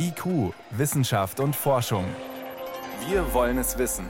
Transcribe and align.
IQ, 0.00 0.54
Wissenschaft 0.70 1.40
und 1.40 1.56
Forschung. 1.56 2.04
Wir 3.08 3.34
wollen 3.34 3.58
es 3.58 3.78
wissen. 3.78 4.06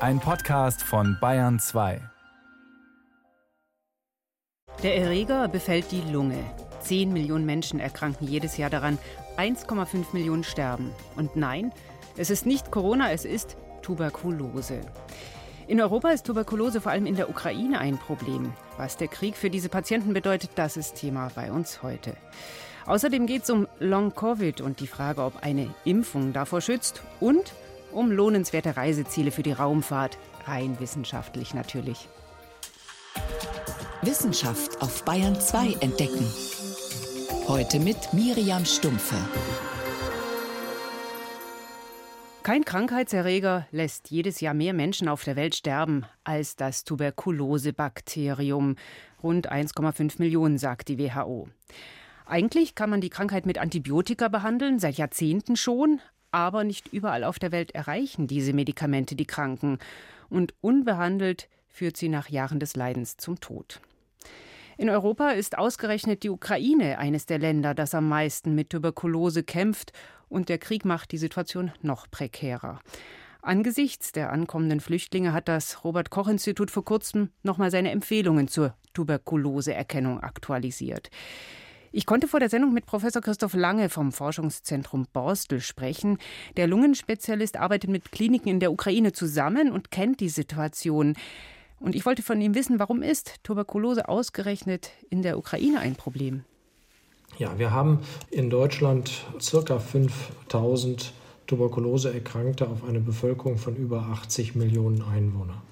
Ein 0.00 0.20
Podcast 0.20 0.82
von 0.82 1.16
Bayern 1.18 1.58
2. 1.58 2.02
Der 4.82 4.96
Erreger 4.98 5.48
befällt 5.48 5.90
die 5.92 6.02
Lunge. 6.02 6.44
10 6.80 7.10
Millionen 7.10 7.46
Menschen 7.46 7.80
erkranken 7.80 8.28
jedes 8.28 8.58
Jahr 8.58 8.68
daran, 8.68 8.98
1,5 9.38 10.12
Millionen 10.12 10.44
sterben. 10.44 10.92
Und 11.16 11.36
nein, 11.36 11.72
es 12.18 12.28
ist 12.28 12.44
nicht 12.44 12.70
Corona, 12.70 13.10
es 13.10 13.24
ist 13.24 13.56
Tuberkulose. 13.80 14.82
In 15.68 15.80
Europa 15.80 16.10
ist 16.10 16.26
Tuberkulose 16.26 16.82
vor 16.82 16.92
allem 16.92 17.06
in 17.06 17.16
der 17.16 17.30
Ukraine 17.30 17.78
ein 17.78 17.96
Problem. 17.96 18.52
Was 18.76 18.98
der 18.98 19.08
Krieg 19.08 19.36
für 19.36 19.48
diese 19.48 19.70
Patienten 19.70 20.12
bedeutet, 20.12 20.50
das 20.54 20.76
ist 20.76 20.96
Thema 20.96 21.30
bei 21.34 21.50
uns 21.50 21.82
heute. 21.82 22.14
Außerdem 22.88 23.26
geht 23.26 23.42
es 23.42 23.50
um 23.50 23.68
Long-Covid 23.80 24.62
und 24.62 24.80
die 24.80 24.86
Frage, 24.86 25.22
ob 25.22 25.42
eine 25.42 25.74
Impfung 25.84 26.32
davor 26.32 26.62
schützt 26.62 27.02
und 27.20 27.52
um 27.92 28.10
lohnenswerte 28.10 28.78
Reiseziele 28.78 29.30
für 29.30 29.42
die 29.42 29.52
Raumfahrt, 29.52 30.16
rein 30.46 30.80
wissenschaftlich 30.80 31.52
natürlich. 31.52 32.08
Wissenschaft 34.00 34.80
auf 34.80 35.04
Bayern 35.04 35.38
2 35.38 35.74
entdecken. 35.80 36.26
Heute 37.46 37.78
mit 37.78 38.14
Miriam 38.14 38.64
Stumpfe. 38.64 39.16
Kein 42.42 42.64
Krankheitserreger 42.64 43.66
lässt 43.70 44.10
jedes 44.10 44.40
Jahr 44.40 44.54
mehr 44.54 44.72
Menschen 44.72 45.08
auf 45.08 45.24
der 45.24 45.36
Welt 45.36 45.54
sterben 45.54 46.06
als 46.24 46.56
das 46.56 46.84
Tuberkulosebakterium. 46.84 48.76
Rund 49.22 49.52
1,5 49.52 50.14
Millionen, 50.20 50.56
sagt 50.56 50.88
die 50.88 50.98
WHO. 50.98 51.48
Eigentlich 52.28 52.74
kann 52.74 52.90
man 52.90 53.00
die 53.00 53.08
Krankheit 53.08 53.46
mit 53.46 53.56
Antibiotika 53.56 54.28
behandeln, 54.28 54.78
seit 54.78 54.98
Jahrzehnten 54.98 55.56
schon, 55.56 56.00
aber 56.30 56.62
nicht 56.62 56.92
überall 56.92 57.24
auf 57.24 57.38
der 57.38 57.52
Welt 57.52 57.74
erreichen 57.74 58.26
diese 58.26 58.52
Medikamente 58.52 59.16
die 59.16 59.24
Kranken. 59.24 59.78
Und 60.28 60.52
unbehandelt 60.60 61.48
führt 61.68 61.96
sie 61.96 62.10
nach 62.10 62.28
Jahren 62.28 62.60
des 62.60 62.76
Leidens 62.76 63.16
zum 63.16 63.40
Tod. 63.40 63.80
In 64.76 64.90
Europa 64.90 65.30
ist 65.30 65.56
ausgerechnet 65.56 66.22
die 66.22 66.28
Ukraine 66.28 66.98
eines 66.98 67.24
der 67.24 67.38
Länder, 67.38 67.74
das 67.74 67.94
am 67.94 68.06
meisten 68.10 68.54
mit 68.54 68.70
Tuberkulose 68.70 69.42
kämpft, 69.42 69.92
und 70.28 70.50
der 70.50 70.58
Krieg 70.58 70.84
macht 70.84 71.12
die 71.12 71.18
Situation 71.18 71.72
noch 71.80 72.10
prekärer. 72.10 72.80
Angesichts 73.40 74.12
der 74.12 74.30
ankommenden 74.30 74.80
Flüchtlinge 74.80 75.32
hat 75.32 75.48
das 75.48 75.82
Robert 75.82 76.10
Koch 76.10 76.28
Institut 76.28 76.70
vor 76.70 76.84
kurzem 76.84 77.30
nochmal 77.42 77.70
seine 77.70 77.90
Empfehlungen 77.90 78.48
zur 78.48 78.74
Tuberkuloseerkennung 78.92 80.20
aktualisiert. 80.20 81.08
Ich 81.90 82.04
konnte 82.04 82.28
vor 82.28 82.38
der 82.38 82.50
Sendung 82.50 82.74
mit 82.74 82.84
Professor 82.84 83.22
Christoph 83.22 83.54
Lange 83.54 83.88
vom 83.88 84.12
Forschungszentrum 84.12 85.06
Borstel 85.12 85.60
sprechen. 85.60 86.18
Der 86.58 86.66
Lungenspezialist 86.66 87.56
arbeitet 87.56 87.88
mit 87.88 88.12
Kliniken 88.12 88.48
in 88.48 88.60
der 88.60 88.72
Ukraine 88.72 89.12
zusammen 89.12 89.72
und 89.72 89.90
kennt 89.90 90.20
die 90.20 90.28
Situation. 90.28 91.14
Und 91.80 91.94
ich 91.94 92.04
wollte 92.04 92.22
von 92.22 92.40
ihm 92.40 92.54
wissen, 92.54 92.78
warum 92.78 93.02
ist 93.02 93.42
Tuberkulose 93.42 94.08
ausgerechnet 94.08 94.90
in 95.08 95.22
der 95.22 95.38
Ukraine 95.38 95.80
ein 95.80 95.96
Problem? 95.96 96.44
Ja, 97.38 97.58
wir 97.58 97.72
haben 97.72 98.00
in 98.30 98.50
Deutschland 98.50 99.24
circa 99.40 99.78
5000 99.78 101.12
Tuberkuloseerkrankte 101.46 102.68
auf 102.68 102.84
eine 102.84 103.00
Bevölkerung 103.00 103.56
von 103.56 103.76
über 103.76 104.02
80 104.12 104.54
Millionen 104.56 105.02
Einwohnern. 105.02 105.62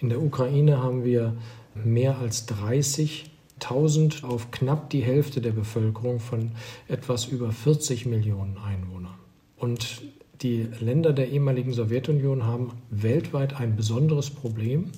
In 0.00 0.10
der 0.10 0.20
Ukraine 0.20 0.82
haben 0.82 1.04
wir 1.04 1.36
mehr 1.74 2.18
als 2.18 2.46
30 2.46 3.29
1000 3.62 4.24
auf 4.24 4.50
knapp 4.50 4.90
die 4.90 5.02
Hälfte 5.02 5.40
der 5.40 5.52
Bevölkerung 5.52 6.20
von 6.20 6.52
etwas 6.88 7.26
über 7.26 7.52
40 7.52 8.06
Millionen 8.06 8.56
Einwohnern. 8.58 9.14
Und 9.56 10.02
die 10.42 10.68
Länder 10.80 11.12
der 11.12 11.28
ehemaligen 11.28 11.72
Sowjetunion 11.72 12.44
haben 12.44 12.72
weltweit 12.90 13.60
ein 13.60 13.76
besonderes 13.76 14.30
Problem, 14.30 14.90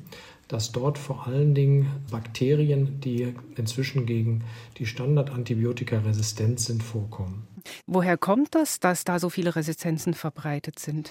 dass 0.48 0.70
dort 0.70 0.98
vor 0.98 1.26
allen 1.26 1.54
Dingen 1.54 1.90
Bakterien, 2.10 3.00
die 3.00 3.34
inzwischen 3.56 4.06
gegen 4.06 4.44
die 4.78 4.86
Standardantibiotika 4.86 5.98
resistent 6.00 6.60
sind, 6.60 6.82
vorkommen. 6.82 7.46
Woher 7.86 8.16
kommt 8.18 8.54
das, 8.54 8.78
dass 8.78 9.04
da 9.04 9.18
so 9.18 9.30
viele 9.30 9.56
Resistenzen 9.56 10.14
verbreitet 10.14 10.78
sind? 10.78 11.10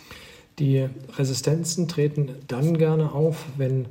Die 0.60 0.88
Resistenzen 1.18 1.88
treten 1.88 2.36
dann 2.48 2.78
gerne 2.78 3.14
auf, 3.14 3.46
wenn 3.58 3.88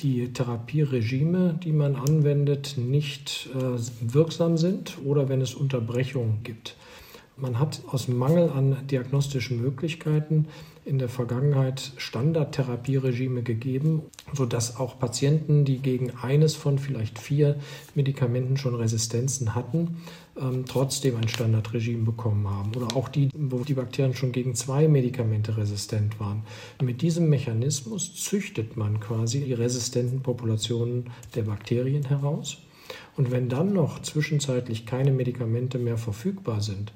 die 0.00 0.32
Therapieregime, 0.32 1.58
die 1.62 1.72
man 1.72 1.96
anwendet, 1.96 2.76
nicht 2.76 3.48
äh, 3.54 4.12
wirksam 4.12 4.56
sind 4.56 4.98
oder 5.04 5.28
wenn 5.28 5.40
es 5.40 5.54
Unterbrechungen 5.54 6.42
gibt. 6.42 6.76
Man 7.40 7.60
hat 7.60 7.82
aus 7.86 8.08
Mangel 8.08 8.50
an 8.50 8.76
diagnostischen 8.88 9.62
Möglichkeiten 9.62 10.46
in 10.84 10.98
der 10.98 11.08
Vergangenheit 11.08 11.92
Standardtherapieregime 11.96 13.44
gegeben, 13.44 14.02
sodass 14.32 14.76
auch 14.76 14.98
Patienten, 14.98 15.64
die 15.64 15.78
gegen 15.78 16.10
eines 16.20 16.56
von 16.56 16.80
vielleicht 16.80 17.20
vier 17.20 17.60
Medikamenten 17.94 18.56
schon 18.56 18.74
Resistenzen 18.74 19.54
hatten, 19.54 19.98
ähm, 20.36 20.64
trotzdem 20.66 21.16
ein 21.16 21.28
Standardregime 21.28 22.04
bekommen 22.04 22.48
haben. 22.50 22.74
Oder 22.74 22.96
auch 22.96 23.08
die, 23.08 23.28
wo 23.32 23.58
die 23.58 23.74
Bakterien 23.74 24.14
schon 24.14 24.32
gegen 24.32 24.56
zwei 24.56 24.88
Medikamente 24.88 25.56
resistent 25.56 26.18
waren. 26.18 26.42
Mit 26.82 27.02
diesem 27.02 27.28
Mechanismus 27.28 28.16
züchtet 28.16 28.76
man 28.76 28.98
quasi 28.98 29.44
die 29.44 29.52
resistenten 29.52 30.22
Populationen 30.22 31.10
der 31.36 31.42
Bakterien 31.42 32.04
heraus. 32.04 32.58
Und 33.16 33.30
wenn 33.30 33.48
dann 33.48 33.72
noch 33.72 34.02
zwischenzeitlich 34.02 34.86
keine 34.86 35.12
Medikamente 35.12 35.78
mehr 35.78 35.98
verfügbar 35.98 36.62
sind, 36.62 36.92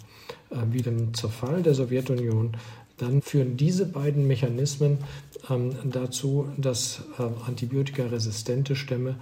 wie 0.71 0.83
dem 0.83 1.15
Zerfall 1.15 1.63
der 1.63 1.75
Sowjetunion, 1.75 2.57
dann 2.99 3.23
führen 3.23 3.57
diese 3.57 3.87
beiden 3.87 4.27
Mechanismen 4.27 4.99
ähm, 5.51 5.75
dazu, 5.85 6.49
dass 6.57 7.03
äh, 7.19 7.23
antibiotikaresistente 7.47 8.77
Stämme 8.77 9.17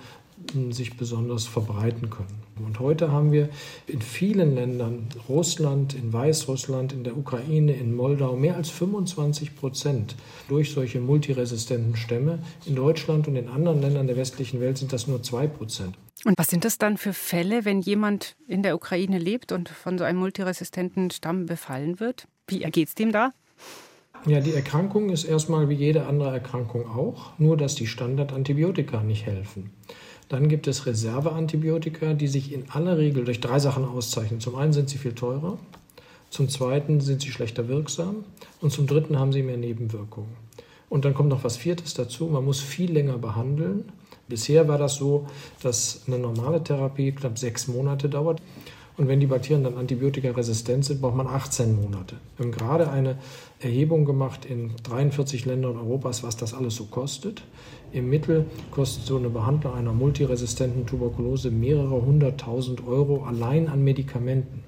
sich 0.70 0.96
besonders 0.96 1.46
verbreiten 1.46 2.10
können. 2.10 2.42
Und 2.64 2.80
heute 2.80 3.12
haben 3.12 3.30
wir 3.30 3.48
in 3.86 4.00
vielen 4.00 4.54
Ländern, 4.54 5.06
Russland, 5.28 5.94
in 5.94 6.12
Weißrussland, 6.12 6.92
in 6.92 7.04
der 7.04 7.16
Ukraine, 7.16 7.72
in 7.72 7.94
Moldau, 7.94 8.36
mehr 8.36 8.56
als 8.56 8.70
25 8.70 9.56
Prozent 9.56 10.16
durch 10.48 10.72
solche 10.72 11.00
multiresistenten 11.00 11.96
Stämme. 11.96 12.38
In 12.66 12.74
Deutschland 12.74 13.28
und 13.28 13.36
in 13.36 13.48
anderen 13.48 13.80
Ländern 13.80 14.06
der 14.06 14.16
westlichen 14.16 14.60
Welt 14.60 14.78
sind 14.78 14.92
das 14.92 15.06
nur 15.06 15.22
zwei 15.22 15.46
Prozent. 15.46 15.96
Und 16.24 16.38
was 16.38 16.48
sind 16.48 16.64
das 16.64 16.78
dann 16.78 16.98
für 16.98 17.12
Fälle, 17.12 17.64
wenn 17.64 17.80
jemand 17.80 18.36
in 18.46 18.62
der 18.62 18.74
Ukraine 18.74 19.18
lebt 19.18 19.52
und 19.52 19.68
von 19.68 19.96
so 19.96 20.04
einem 20.04 20.18
multiresistenten 20.18 21.10
Stamm 21.10 21.46
befallen 21.46 21.98
wird? 21.98 22.26
Wie 22.46 22.62
ergeht 22.62 22.88
es 22.88 22.94
dem 22.94 23.12
da? 23.12 23.32
Ja, 24.26 24.40
die 24.40 24.52
Erkrankung 24.52 25.08
ist 25.08 25.24
erstmal 25.24 25.70
wie 25.70 25.74
jede 25.74 26.06
andere 26.06 26.30
Erkrankung 26.30 26.86
auch, 26.86 27.32
nur 27.38 27.56
dass 27.56 27.74
die 27.74 27.86
Standardantibiotika 27.86 29.02
nicht 29.02 29.24
helfen. 29.24 29.70
Dann 30.28 30.48
gibt 30.48 30.68
es 30.68 30.84
Reserveantibiotika, 30.84 32.12
die 32.12 32.28
sich 32.28 32.52
in 32.52 32.70
aller 32.70 32.98
Regel 32.98 33.24
durch 33.24 33.40
drei 33.40 33.58
Sachen 33.58 33.84
auszeichnen. 33.84 34.40
Zum 34.40 34.56
einen 34.56 34.74
sind 34.74 34.90
sie 34.90 34.98
viel 34.98 35.14
teurer, 35.14 35.58
zum 36.28 36.48
zweiten 36.48 37.00
sind 37.00 37.22
sie 37.22 37.30
schlechter 37.32 37.66
wirksam 37.66 38.24
und 38.60 38.72
zum 38.72 38.86
dritten 38.86 39.18
haben 39.18 39.32
sie 39.32 39.42
mehr 39.42 39.56
Nebenwirkungen. 39.56 40.36
Und 40.90 41.04
dann 41.04 41.14
kommt 41.14 41.30
noch 41.30 41.42
was 41.42 41.56
Viertes 41.56 41.94
dazu, 41.94 42.26
man 42.26 42.44
muss 42.44 42.60
viel 42.60 42.92
länger 42.92 43.16
behandeln. 43.16 43.90
Bisher 44.30 44.68
war 44.68 44.78
das 44.78 44.94
so, 44.94 45.26
dass 45.62 46.02
eine 46.06 46.18
normale 46.18 46.62
Therapie 46.62 47.12
knapp 47.12 47.36
sechs 47.36 47.68
Monate 47.68 48.08
dauert. 48.08 48.40
Und 48.96 49.08
wenn 49.08 49.18
die 49.18 49.26
Bakterien 49.26 49.64
dann 49.64 49.76
antibiotikaresistent 49.76 50.84
sind, 50.84 51.00
braucht 51.00 51.16
man 51.16 51.26
18 51.26 51.80
Monate. 51.80 52.16
Wir 52.36 52.44
haben 52.44 52.52
gerade 52.52 52.90
eine 52.90 53.16
Erhebung 53.58 54.04
gemacht 54.04 54.44
in 54.44 54.72
43 54.84 55.46
Ländern 55.46 55.76
Europas, 55.76 56.22
was 56.22 56.36
das 56.36 56.54
alles 56.54 56.76
so 56.76 56.84
kostet. 56.84 57.42
Im 57.92 58.08
Mittel 58.08 58.46
kostet 58.70 59.04
so 59.04 59.16
eine 59.16 59.30
Behandlung 59.30 59.74
einer 59.74 59.92
multiresistenten 59.92 60.86
Tuberkulose 60.86 61.50
mehrere 61.50 62.04
hunderttausend 62.04 62.86
Euro 62.86 63.24
allein 63.24 63.68
an 63.68 63.82
Medikamenten. 63.82 64.62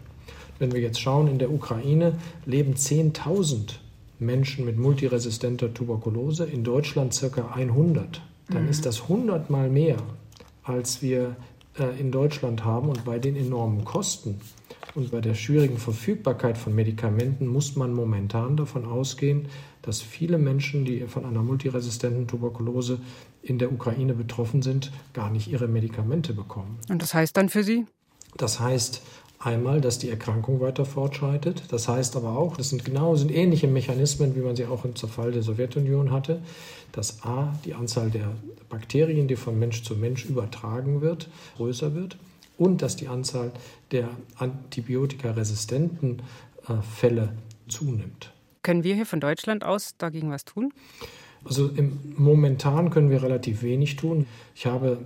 Wenn 0.58 0.72
wir 0.72 0.80
jetzt 0.80 1.00
schauen, 1.00 1.28
in 1.28 1.38
der 1.38 1.52
Ukraine 1.52 2.18
leben 2.46 2.74
10.000 2.74 3.74
Menschen 4.18 4.64
mit 4.64 4.76
multiresistenter 4.76 5.72
Tuberkulose, 5.72 6.46
in 6.46 6.64
Deutschland 6.64 7.14
circa 7.14 7.52
100. 7.54 8.22
Dann 8.48 8.64
mhm. 8.64 8.70
ist 8.70 8.86
das 8.86 9.02
100 9.02 9.50
mal 9.50 9.68
mehr, 9.68 9.96
als 10.62 11.02
wir 11.02 11.36
äh, 11.78 11.98
in 11.98 12.10
Deutschland 12.12 12.64
haben 12.64 12.88
und 12.88 13.04
bei 13.04 13.18
den 13.18 13.36
enormen 13.36 13.84
Kosten 13.84 14.40
und 14.94 15.10
bei 15.10 15.20
der 15.20 15.34
schwierigen 15.34 15.78
Verfügbarkeit 15.78 16.58
von 16.58 16.74
Medikamenten 16.74 17.46
muss 17.46 17.76
man 17.76 17.94
momentan 17.94 18.56
davon 18.56 18.84
ausgehen, 18.84 19.48
dass 19.80 20.02
viele 20.02 20.38
Menschen, 20.38 20.84
die 20.84 21.00
von 21.06 21.24
einer 21.24 21.42
multiresistenten 21.42 22.28
Tuberkulose 22.28 22.98
in 23.42 23.58
der 23.58 23.72
Ukraine 23.72 24.14
betroffen 24.14 24.62
sind, 24.62 24.92
gar 25.14 25.30
nicht 25.30 25.48
ihre 25.48 25.66
Medikamente 25.66 26.34
bekommen. 26.34 26.78
Und 26.88 27.02
das 27.02 27.14
heißt 27.14 27.36
dann 27.36 27.48
für 27.48 27.64
Sie? 27.64 27.86
Das 28.36 28.60
heißt, 28.60 29.02
Einmal, 29.44 29.80
dass 29.80 29.98
die 29.98 30.08
Erkrankung 30.08 30.60
weiter 30.60 30.84
fortschreitet. 30.84 31.64
Das 31.70 31.88
heißt 31.88 32.14
aber 32.14 32.38
auch, 32.38 32.56
das 32.56 32.70
sind 32.70 32.84
genau 32.84 33.16
sind 33.16 33.32
ähnliche 33.32 33.66
Mechanismen, 33.66 34.36
wie 34.36 34.40
man 34.40 34.54
sie 34.54 34.66
auch 34.66 34.84
im 34.84 34.94
Zerfall 34.94 35.32
der 35.32 35.42
Sowjetunion 35.42 36.12
hatte, 36.12 36.40
dass 36.92 37.24
a 37.24 37.52
die 37.64 37.74
Anzahl 37.74 38.10
der 38.10 38.36
Bakterien, 38.68 39.26
die 39.26 39.34
von 39.34 39.58
Mensch 39.58 39.82
zu 39.82 39.96
Mensch 39.96 40.26
übertragen 40.26 41.00
wird, 41.00 41.28
größer 41.56 41.92
wird 41.92 42.16
und 42.56 42.82
dass 42.82 42.94
die 42.94 43.08
Anzahl 43.08 43.50
der 43.90 44.10
antibiotikaresistenten 44.36 46.22
äh, 46.68 46.74
Fälle 46.82 47.30
zunimmt. 47.66 48.32
Können 48.62 48.84
wir 48.84 48.94
hier 48.94 49.06
von 49.06 49.18
Deutschland 49.18 49.64
aus 49.64 49.96
dagegen 49.98 50.30
was 50.30 50.44
tun? 50.44 50.72
Also 51.44 51.68
im, 51.68 51.98
momentan 52.16 52.90
können 52.90 53.10
wir 53.10 53.24
relativ 53.24 53.62
wenig 53.62 53.96
tun. 53.96 54.26
Ich 54.54 54.66
habe 54.66 54.98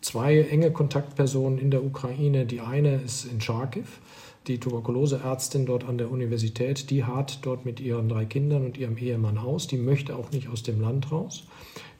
zwei 0.00 0.40
enge 0.40 0.70
Kontaktpersonen 0.70 1.58
in 1.58 1.70
der 1.70 1.84
Ukraine. 1.84 2.46
Die 2.46 2.60
eine 2.60 2.96
ist 2.96 3.24
in 3.24 3.40
Charkiw, 3.40 3.86
die 4.46 4.58
Tuberkuloseärztin 4.58 5.66
dort 5.66 5.84
an 5.84 5.98
der 5.98 6.10
Universität. 6.10 6.90
Die 6.90 7.04
hat 7.04 7.40
dort 7.42 7.64
mit 7.64 7.80
ihren 7.80 8.08
drei 8.08 8.24
Kindern 8.24 8.64
und 8.64 8.78
ihrem 8.78 8.96
Ehemann 8.96 9.42
Haus. 9.42 9.66
Die 9.66 9.76
möchte 9.76 10.16
auch 10.16 10.30
nicht 10.30 10.48
aus 10.48 10.62
dem 10.62 10.80
Land 10.80 11.12
raus. 11.12 11.44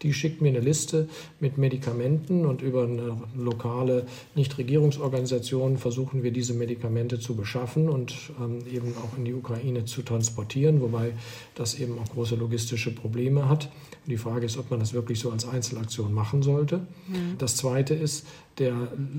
Die 0.03 0.13
schickt 0.13 0.41
mir 0.41 0.49
eine 0.49 0.61
Liste 0.61 1.09
mit 1.41 1.59
Medikamenten 1.59 2.47
und 2.47 2.63
über 2.63 2.85
eine 2.85 3.17
lokale 3.37 4.07
Nichtregierungsorganisation 4.35 5.79
versuchen 5.79 6.23
wir 6.23 6.31
diese 6.31 6.55
Medikamente 6.55 7.19
zu 7.19 7.35
beschaffen 7.35 7.89
und 7.89 8.15
ähm, 8.41 8.61
eben 8.73 8.95
auch 8.97 9.17
in 9.17 9.25
die 9.25 9.35
Ukraine 9.35 9.85
zu 9.85 10.03
transportieren, 10.03 10.81
wobei 10.81 11.13
das 11.55 11.79
eben 11.79 11.99
auch 11.99 12.09
große 12.13 12.37
logistische 12.37 12.95
Probleme 12.95 13.49
hat. 13.49 13.71
Und 14.05 14.11
die 14.11 14.19
Frage 14.19 14.47
ist, 14.47 14.57
ob 14.57 14.71
man 14.71 14.81
das 14.81 14.93
wirklich 14.93 15.21
so 15.21 15.31
als 15.31 15.47
Einzelaktion 15.47 16.13
machen 16.13 16.43
sollte. 16.43 16.79
Mhm. 17.09 17.37
Das 17.39 17.57
Zweite 17.57 17.95
ist, 17.95 18.27
der 18.59 18.75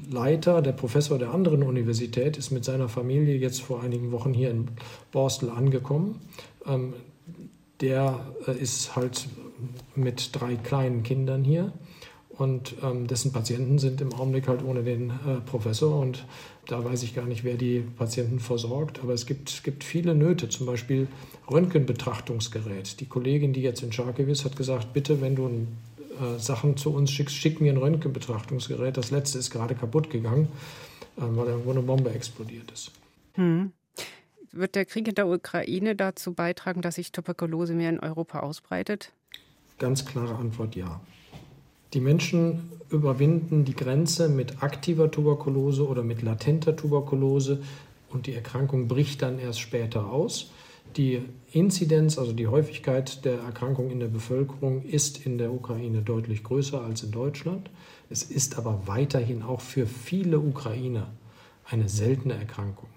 Leiter, 0.09 0.61
der 0.61 0.73
Professor 0.73 1.17
der 1.17 1.31
anderen 1.31 1.63
Universität 1.63 2.37
ist 2.37 2.51
mit 2.51 2.65
seiner 2.65 2.89
Familie 2.89 3.37
jetzt 3.37 3.61
vor 3.61 3.81
einigen 3.81 4.11
Wochen 4.11 4.33
hier 4.33 4.51
in 4.51 4.67
Borstel 5.11 5.49
angekommen. 5.49 6.19
Ähm, 6.65 6.93
der 7.81 8.19
äh, 8.47 8.57
ist 8.57 8.95
halt 8.95 9.27
mit 9.95 10.29
drei 10.33 10.55
kleinen 10.55 11.03
Kindern 11.03 11.43
hier 11.43 11.73
und 12.39 12.75
ähm, 12.83 13.07
dessen 13.07 13.33
Patienten 13.33 13.79
sind 13.79 13.99
im 14.01 14.13
Augenblick 14.13 14.47
halt 14.47 14.63
ohne 14.63 14.83
den 14.83 15.09
äh, 15.09 15.41
Professor 15.45 15.99
und 15.99 16.25
da 16.67 16.83
weiß 16.83 17.03
ich 17.03 17.15
gar 17.15 17.25
nicht, 17.25 17.43
wer 17.43 17.55
die 17.55 17.79
Patienten 17.79 18.39
versorgt, 18.39 18.99
aber 19.03 19.13
es 19.13 19.25
gibt, 19.25 19.63
gibt 19.63 19.83
viele 19.83 20.15
Nöte, 20.15 20.49
zum 20.49 20.65
Beispiel 20.65 21.07
Röntgenbetrachtungsgerät. 21.49 22.99
Die 22.99 23.07
Kollegin, 23.07 23.53
die 23.53 23.61
jetzt 23.61 23.81
in 23.81 23.91
Charkiw 23.91 24.29
ist, 24.29 24.45
hat 24.45 24.55
gesagt, 24.55 24.93
bitte, 24.93 25.19
wenn 25.19 25.35
du 25.35 25.47
äh, 25.47 26.39
Sachen 26.39 26.77
zu 26.77 26.93
uns 26.93 27.11
schickst, 27.11 27.35
schick 27.35 27.59
mir 27.59 27.73
ein 27.73 27.77
Röntgenbetrachtungsgerät. 27.77 28.95
Das 28.95 29.11
letzte 29.11 29.39
ist 29.39 29.49
gerade 29.49 29.75
kaputt 29.75 30.09
gegangen, 30.09 30.47
äh, 31.17 31.21
weil 31.21 31.47
irgendwo 31.47 31.71
eine 31.71 31.81
Bombe 31.81 32.11
explodiert 32.11 32.71
ist. 32.71 32.91
Hm. 33.33 33.73
Wird 34.51 34.75
der 34.75 34.85
Krieg 34.85 35.07
in 35.07 35.15
der 35.15 35.27
Ukraine 35.27 35.95
dazu 35.95 36.33
beitragen, 36.33 36.81
dass 36.81 36.95
sich 36.95 37.11
Tuberkulose 37.11 37.73
mehr 37.73 37.89
in 37.89 37.99
Europa 37.99 38.39
ausbreitet? 38.39 39.11
Ganz 39.79 40.05
klare 40.05 40.35
Antwort 40.35 40.75
ja. 40.75 41.01
Die 41.93 42.01
Menschen 42.01 42.69
überwinden 42.89 43.65
die 43.65 43.75
Grenze 43.75 44.29
mit 44.29 44.61
aktiver 44.61 45.09
Tuberkulose 45.09 45.87
oder 45.87 46.03
mit 46.03 46.21
latenter 46.21 46.75
Tuberkulose 46.75 47.61
und 48.09 48.27
die 48.27 48.33
Erkrankung 48.33 48.87
bricht 48.87 49.21
dann 49.21 49.39
erst 49.39 49.59
später 49.59 50.11
aus. 50.11 50.51
Die 50.97 51.21
Inzidenz, 51.51 52.17
also 52.17 52.33
die 52.33 52.47
Häufigkeit 52.47 53.23
der 53.23 53.39
Erkrankung 53.39 53.91
in 53.91 53.99
der 53.99 54.07
Bevölkerung, 54.07 54.83
ist 54.83 55.25
in 55.25 55.37
der 55.37 55.53
Ukraine 55.53 56.01
deutlich 56.01 56.43
größer 56.43 56.81
als 56.81 57.03
in 57.03 57.11
Deutschland. 57.11 57.69
Es 58.09 58.23
ist 58.23 58.57
aber 58.57 58.81
weiterhin 58.85 59.43
auch 59.43 59.61
für 59.61 59.85
viele 59.85 60.39
Ukrainer 60.39 61.11
eine 61.65 61.87
seltene 61.87 62.33
Erkrankung. 62.33 62.89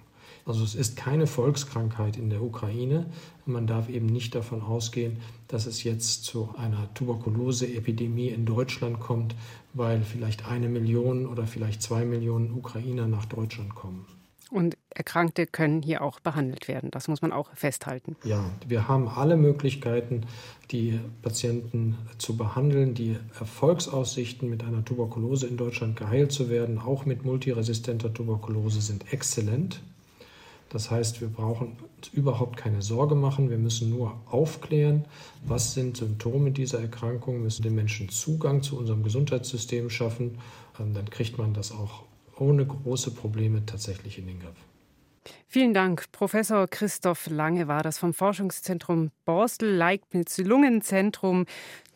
Also 0.44 0.64
es 0.64 0.74
ist 0.74 0.96
keine 0.96 1.26
Volkskrankheit 1.26 2.16
in 2.16 2.30
der 2.30 2.42
Ukraine. 2.42 3.06
Man 3.46 3.66
darf 3.66 3.88
eben 3.88 4.06
nicht 4.06 4.34
davon 4.34 4.62
ausgehen, 4.62 5.18
dass 5.48 5.66
es 5.66 5.84
jetzt 5.84 6.24
zu 6.24 6.54
einer 6.56 6.92
Tuberkulose-Epidemie 6.94 8.28
in 8.28 8.44
Deutschland 8.44 9.00
kommt, 9.00 9.34
weil 9.72 10.02
vielleicht 10.02 10.48
eine 10.48 10.68
Million 10.68 11.26
oder 11.26 11.46
vielleicht 11.46 11.82
zwei 11.82 12.04
Millionen 12.04 12.52
Ukrainer 12.52 13.06
nach 13.06 13.24
Deutschland 13.26 13.74
kommen. 13.74 14.06
Und 14.50 14.76
Erkrankte 14.90 15.46
können 15.46 15.80
hier 15.80 16.02
auch 16.02 16.20
behandelt 16.20 16.68
werden. 16.68 16.90
Das 16.90 17.08
muss 17.08 17.22
man 17.22 17.32
auch 17.32 17.48
festhalten. 17.54 18.16
Ja, 18.22 18.44
wir 18.66 18.86
haben 18.86 19.08
alle 19.08 19.38
Möglichkeiten, 19.38 20.26
die 20.70 21.00
Patienten 21.22 21.96
zu 22.18 22.36
behandeln. 22.36 22.92
Die 22.92 23.16
Erfolgsaussichten 23.38 24.50
mit 24.50 24.62
einer 24.62 24.84
Tuberkulose 24.84 25.46
in 25.46 25.56
Deutschland 25.56 25.96
geheilt 25.96 26.32
zu 26.32 26.50
werden, 26.50 26.78
auch 26.78 27.06
mit 27.06 27.24
multiresistenter 27.24 28.12
Tuberkulose, 28.12 28.82
sind 28.82 29.10
exzellent. 29.10 29.80
Das 30.72 30.90
heißt, 30.90 31.20
wir 31.20 31.28
brauchen 31.28 31.76
uns 31.98 32.08
überhaupt 32.14 32.56
keine 32.56 32.80
Sorge 32.80 33.14
machen. 33.14 33.50
Wir 33.50 33.58
müssen 33.58 33.90
nur 33.90 34.18
aufklären, 34.24 35.04
was 35.44 35.74
sind 35.74 35.98
Symptome 35.98 36.50
dieser 36.50 36.80
Erkrankung, 36.80 37.34
wir 37.34 37.42
müssen 37.42 37.62
den 37.62 37.74
Menschen 37.74 38.08
Zugang 38.08 38.62
zu 38.62 38.78
unserem 38.78 39.02
Gesundheitssystem 39.02 39.90
schaffen. 39.90 40.38
Ähm, 40.80 40.94
dann 40.94 41.10
kriegt 41.10 41.36
man 41.36 41.52
das 41.52 41.72
auch 41.72 42.04
ohne 42.38 42.64
große 42.64 43.10
Probleme 43.10 43.66
tatsächlich 43.66 44.16
in 44.16 44.28
den 44.28 44.40
Griff. 44.40 44.56
Vielen 45.46 45.74
Dank. 45.74 46.06
Professor 46.10 46.66
Christoph 46.66 47.28
Lange 47.28 47.68
war 47.68 47.82
das 47.82 47.98
vom 47.98 48.14
Forschungszentrum 48.14 49.10
Borstel-Leibniz-Lungenzentrum 49.26 51.44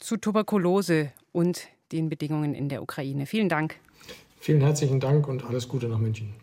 zu 0.01 0.19
Tuberkulose 0.19 1.13
und 1.33 1.69
den 1.93 2.11
Bedingungen 2.11 2.55
in 2.55 2.69
der 2.69 2.83
Ukraine. 2.83 3.25
Vielen 3.25 3.49
Dank. 3.49 3.77
Vielen 4.39 4.61
herzlichen 4.61 5.01
Dank 5.01 5.29
und 5.29 5.47
alles 5.47 5.67
Gute 5.67 5.89
nach 5.89 5.99
München. 5.99 6.35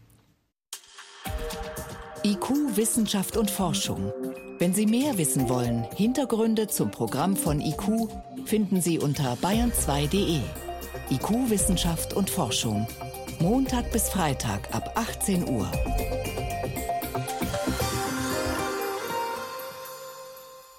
IQ, 2.25 2.78
Wissenschaft 2.78 3.36
und 3.36 3.52
Forschung. 3.52 4.14
Wenn 4.58 4.74
Sie 4.74 4.86
mehr 4.86 5.18
wissen 5.18 5.50
wollen, 5.50 5.84
Hintergründe 5.94 6.68
zum 6.68 6.90
Programm 6.90 7.36
von 7.36 7.60
IQ 7.60 8.08
finden 8.46 8.80
Sie 8.80 8.98
unter 8.98 9.34
bayern2.de. 9.34 10.40
IQ, 11.10 11.50
Wissenschaft 11.50 12.14
und 12.14 12.30
Forschung. 12.30 12.88
Montag 13.40 13.92
bis 13.92 14.08
Freitag 14.08 14.74
ab 14.74 14.94
18 14.96 15.50
Uhr. 15.50 15.70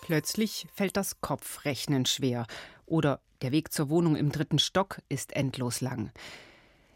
Plötzlich 0.00 0.66
fällt 0.72 0.96
das 0.96 1.20
Kopfrechnen 1.20 2.06
schwer 2.06 2.46
oder 2.86 3.20
der 3.42 3.52
Weg 3.52 3.70
zur 3.70 3.90
Wohnung 3.90 4.16
im 4.16 4.32
dritten 4.32 4.58
Stock 4.58 5.02
ist 5.10 5.36
endlos 5.36 5.82
lang. 5.82 6.10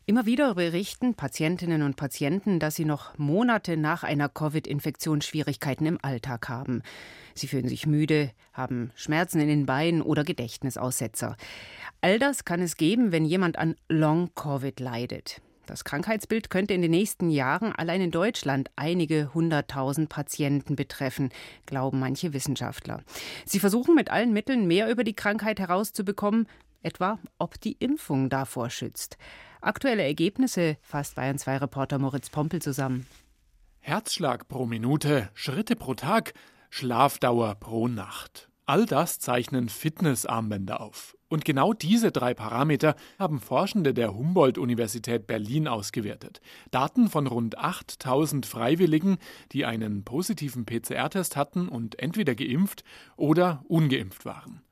Immer 0.09 0.25
wieder 0.25 0.55
berichten 0.55 1.13
Patientinnen 1.13 1.83
und 1.83 1.97
Patienten, 1.97 2.61
dass 2.61 2.77
sie 2.77 2.87
noch 2.87 3.19
Monate 3.19 3.77
nach 3.77 4.05
einer 4.05 4.31
Covid-Infektion 4.31 5.21
Schwierigkeiten 5.21 5.85
im 5.85 5.99
Alltag 6.01 6.49
haben. 6.49 6.81
Sie 7.35 7.47
fühlen 7.47 7.69
sich 7.69 7.87
müde, 7.87 8.31
haben 8.55 8.91
Schmerzen 8.95 9.39
in 9.39 9.49
den 9.49 9.67
Beinen 9.67 10.01
oder 10.01 10.25
Gedächtnisaussetzer. 10.25 11.37
All 12.01 12.19
das 12.19 12.47
kann 12.47 12.63
es 12.63 12.79
geben, 12.79 13.13
wenn 13.13 13.27
jemand 13.27 13.59
an 13.59 13.77
Long-Covid 13.91 14.81
leidet. 14.81 15.43
Das 15.67 15.85
Krankheitsbild 15.85 16.49
könnte 16.49 16.73
in 16.73 16.81
den 16.81 16.93
nächsten 16.93 17.29
Jahren 17.29 17.75
allein 17.75 18.01
in 18.01 18.11
Deutschland 18.11 18.71
einige 18.77 19.35
hunderttausend 19.35 20.09
Patienten 20.09 20.75
betreffen, 20.75 21.29
glauben 21.67 21.99
manche 21.99 22.33
Wissenschaftler. 22.33 23.03
Sie 23.45 23.61
versuchen 23.61 23.95
mit 23.95 24.11
allen 24.11 24.33
Mitteln 24.33 24.67
mehr 24.67 24.91
über 24.91 25.05
die 25.05 25.15
Krankheit 25.15 25.61
herauszubekommen, 25.61 26.49
etwa 26.81 27.19
ob 27.39 27.61
die 27.61 27.73
Impfung 27.73 28.31
davor 28.31 28.71
schützt. 28.71 29.19
Aktuelle 29.61 30.05
Ergebnisse 30.05 30.77
fasst 30.81 31.17
Bayern 31.17 31.39
2 31.39 31.59
Reporter 31.59 31.99
Moritz 31.99 32.31
Pompel 32.31 32.63
zusammen. 32.63 33.07
Herzschlag 33.81 34.49
pro 34.49 34.67
Minute, 34.67 35.31
Schritte 35.35 35.75
pro 35.75 35.95
Tag, 35.95 36.35
Schlafdauer 36.71 37.55
pro 37.57 37.89
Nacht. 37.89 38.49
All 38.67 38.85
das 38.85 39.19
zeichnen 39.19 39.69
Fitnessarmbänder 39.69 40.81
auf. 40.81 41.17
Und 41.29 41.45
genau 41.45 41.73
diese 41.73 42.13
drei 42.13 42.35
Parameter 42.35 42.97
haben 43.19 43.41
Forschende 43.41 43.95
der 43.95 44.15
Humboldt-Universität 44.15 45.27
Berlin 45.27 45.67
ausgewertet. 45.67 46.41
Daten 46.71 47.09
von 47.09 47.27
rund 47.27 47.59
8000 47.59 48.47
Freiwilligen, 48.47 49.19
die 49.53 49.65
einen 49.65 50.05
positiven 50.05 50.67
PCR-Test 50.67 51.37
hatten 51.37 51.69
und 51.69 51.99
entweder 51.99 52.35
geimpft 52.35 52.85
oder 53.17 53.65
ungeimpft 53.69 54.25
waren. 54.25 54.63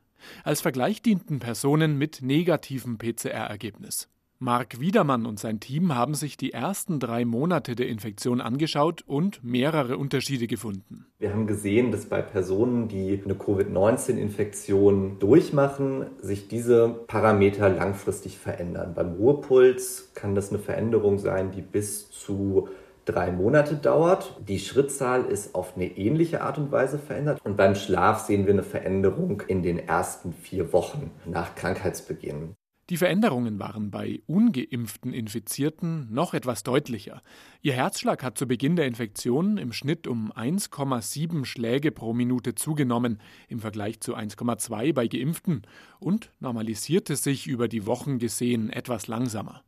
Als 0.44 0.60
Vergleich 0.60 1.02
dienten 1.02 1.38
Personen 1.38 1.96
mit 1.96 2.20
negativem 2.22 2.98
PCR-Ergebnis. 2.98 4.08
Marc 4.38 4.80
Wiedermann 4.80 5.24
und 5.24 5.40
sein 5.40 5.60
Team 5.60 5.94
haben 5.94 6.14
sich 6.14 6.36
die 6.36 6.52
ersten 6.52 7.00
drei 7.00 7.24
Monate 7.24 7.74
der 7.74 7.88
Infektion 7.88 8.42
angeschaut 8.42 9.02
und 9.06 9.42
mehrere 9.42 9.96
Unterschiede 9.96 10.46
gefunden. 10.46 11.06
Wir 11.18 11.32
haben 11.32 11.46
gesehen, 11.46 11.90
dass 11.90 12.04
bei 12.04 12.20
Personen, 12.20 12.88
die 12.88 13.22
eine 13.24 13.34
Covid-19-Infektion 13.34 15.18
durchmachen, 15.18 16.04
sich 16.20 16.48
diese 16.48 16.88
Parameter 17.06 17.70
langfristig 17.70 18.36
verändern. 18.38 18.92
Beim 18.94 19.14
Ruhepuls 19.14 20.10
kann 20.14 20.34
das 20.34 20.50
eine 20.50 20.58
Veränderung 20.58 21.18
sein, 21.18 21.50
die 21.52 21.62
bis 21.62 22.10
zu 22.10 22.68
drei 23.06 23.32
Monate 23.32 23.76
dauert. 23.76 24.36
Die 24.46 24.58
Schrittzahl 24.58 25.24
ist 25.24 25.54
auf 25.54 25.76
eine 25.76 25.96
ähnliche 25.96 26.42
Art 26.42 26.58
und 26.58 26.70
Weise 26.70 26.98
verändert. 26.98 27.40
Und 27.42 27.56
beim 27.56 27.74
Schlaf 27.74 28.26
sehen 28.26 28.44
wir 28.44 28.52
eine 28.52 28.62
Veränderung 28.62 29.42
in 29.46 29.62
den 29.62 29.78
ersten 29.78 30.34
vier 30.34 30.74
Wochen 30.74 31.10
nach 31.24 31.54
Krankheitsbeginn. 31.54 32.54
Die 32.88 32.96
Veränderungen 32.96 33.58
waren 33.58 33.90
bei 33.90 34.22
ungeimpften 34.26 35.12
Infizierten 35.12 36.06
noch 36.12 36.34
etwas 36.34 36.62
deutlicher. 36.62 37.20
Ihr 37.60 37.72
Herzschlag 37.72 38.22
hat 38.22 38.38
zu 38.38 38.46
Beginn 38.46 38.76
der 38.76 38.86
Infektion 38.86 39.58
im 39.58 39.72
Schnitt 39.72 40.06
um 40.06 40.32
1,7 40.32 41.44
Schläge 41.46 41.90
pro 41.90 42.12
Minute 42.12 42.54
zugenommen 42.54 43.20
im 43.48 43.58
Vergleich 43.58 44.00
zu 44.00 44.14
1,2 44.16 44.92
bei 44.92 45.08
geimpften 45.08 45.62
und 45.98 46.30
normalisierte 46.38 47.16
sich 47.16 47.48
über 47.48 47.66
die 47.66 47.86
Wochen 47.86 48.20
gesehen 48.20 48.70
etwas 48.70 49.08
langsamer. 49.08 49.64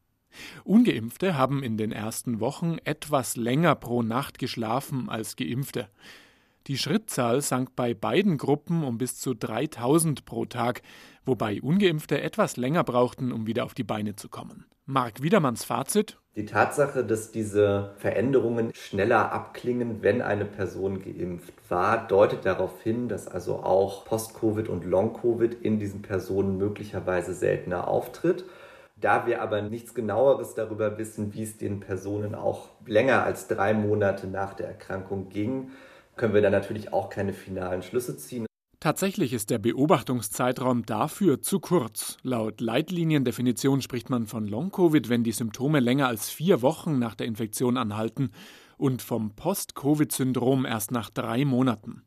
Ungeimpfte 0.63 1.37
haben 1.37 1.65
in 1.65 1.77
den 1.77 1.91
ersten 1.91 2.39
Wochen 2.39 2.77
etwas 2.85 3.35
länger 3.35 3.75
pro 3.75 4.03
Nacht 4.03 4.39
geschlafen 4.39 5.09
als 5.09 5.35
Geimpfte. 5.35 5.89
Die 6.67 6.77
Schrittzahl 6.77 7.41
sank 7.41 7.75
bei 7.77 7.95
beiden 7.95 8.37
Gruppen 8.37 8.85
um 8.85 8.99
bis 8.99 9.19
zu 9.19 9.35
3000 9.35 10.25
pro 10.25 10.45
Tag, 10.45 10.83
wobei 11.25 11.63
ungeimpfte 11.63 12.21
etwas 12.21 12.57
länger 12.57 12.85
brauchten, 12.85 13.33
um 13.33 13.47
wieder 13.47 13.65
auf 13.65 13.75
die 13.75 13.85
Beine 13.85 14.17
zu 14.17 14.29
kommen. 14.29 14.67
Marc 14.85 15.23
Wiedermanns 15.23 15.65
Fazit 15.65 16.19
die 16.39 16.47
Tatsache, 16.47 17.03
dass 17.03 17.33
diese 17.33 17.91
Veränderungen 17.99 18.71
schneller 18.73 19.33
abklingen, 19.33 20.05
wenn 20.05 20.23
eine 20.23 20.45
Person 20.45 21.03
geimpft 21.03 21.53
war, 21.69 22.07
deutet 22.07 22.47
darauf 22.47 22.81
hin, 22.81 23.09
dass 23.09 23.27
also 23.27 23.57
auch 23.57 24.05
Post-Covid 24.05 24.69
und 24.69 24.85
Long-Covid 24.85 25.55
in 25.55 25.81
diesen 25.81 26.01
Personen 26.01 26.57
möglicherweise 26.57 27.35
seltener 27.35 27.89
auftritt. 27.89 28.45
Da 28.95 29.27
wir 29.27 29.43
aber 29.43 29.63
nichts 29.63 29.95
genaueres 29.95 30.55
darüber 30.55 30.97
wissen, 30.97 31.35
wie 31.35 31.43
es 31.43 31.59
den 31.59 31.81
Personen 31.81 32.37
auch 32.37 32.69
länger 32.87 33.25
als 33.25 33.49
drei 33.49 33.75
Monate 33.75 34.29
nach 34.29 34.55
der 34.55 34.69
Erkrankung 34.69 35.31
ging, 35.31 35.73
können 36.19 36.35
wir 36.35 36.43
da 36.43 36.51
natürlich 36.51 36.93
auch 36.93 37.09
keine 37.09 37.33
finalen 37.33 37.83
Schlüsse 37.83 38.17
ziehen. 38.19 38.47
Tatsächlich 38.81 39.33
ist 39.33 39.51
der 39.51 39.59
Beobachtungszeitraum 39.59 40.87
dafür 40.87 41.41
zu 41.41 41.59
kurz. 41.59 42.17
Laut 42.23 42.61
Leitliniendefinition 42.61 43.83
spricht 43.83 44.09
man 44.09 44.27
von 44.27 44.47
Long-Covid, 44.47 45.09
wenn 45.09 45.25
die 45.25 45.33
Symptome 45.33 45.81
länger 45.81 46.07
als 46.07 46.31
vier 46.31 46.63
Wochen 46.63 46.99
nach 46.99 47.17
der 47.17 47.27
Infektion 47.27 47.77
anhalten 47.77 48.31
und 48.77 49.03
vom 49.03 49.35
Post-Covid-Syndrom 49.35 50.65
erst 50.65 50.93
nach 50.93 51.11
drei 51.11 51.45
Monaten. 51.45 52.05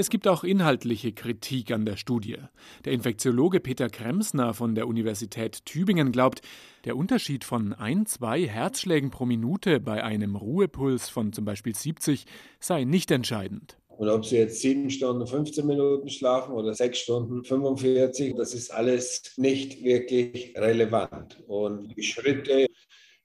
Es 0.00 0.08
gibt 0.08 0.26
auch 0.26 0.44
inhaltliche 0.44 1.12
Kritik 1.12 1.70
an 1.72 1.84
der 1.84 1.98
Studie. 1.98 2.38
Der 2.86 2.94
Infektiologe 2.94 3.60
Peter 3.60 3.90
Kremsner 3.90 4.54
von 4.54 4.74
der 4.74 4.88
Universität 4.88 5.66
Tübingen 5.66 6.10
glaubt, 6.10 6.40
der 6.86 6.96
Unterschied 6.96 7.44
von 7.44 7.74
ein, 7.74 8.06
zwei 8.06 8.46
Herzschlägen 8.46 9.10
pro 9.10 9.26
Minute 9.26 9.78
bei 9.78 10.02
einem 10.02 10.36
Ruhepuls 10.36 11.10
von 11.10 11.34
zum 11.34 11.44
Beispiel 11.44 11.74
70 11.74 12.24
sei 12.60 12.84
nicht 12.84 13.10
entscheidend. 13.10 13.76
Und 13.88 14.08
ob 14.08 14.24
sie 14.24 14.38
jetzt 14.38 14.62
sieben 14.62 14.88
Stunden 14.88 15.26
15 15.26 15.66
Minuten 15.66 16.08
schlafen 16.08 16.54
oder 16.54 16.72
sechs 16.72 17.00
Stunden 17.00 17.44
45, 17.44 18.34
das 18.36 18.54
ist 18.54 18.70
alles 18.70 19.34
nicht 19.36 19.84
wirklich 19.84 20.54
relevant. 20.56 21.42
Und 21.46 21.94
die 21.94 22.02
Schritte, 22.02 22.68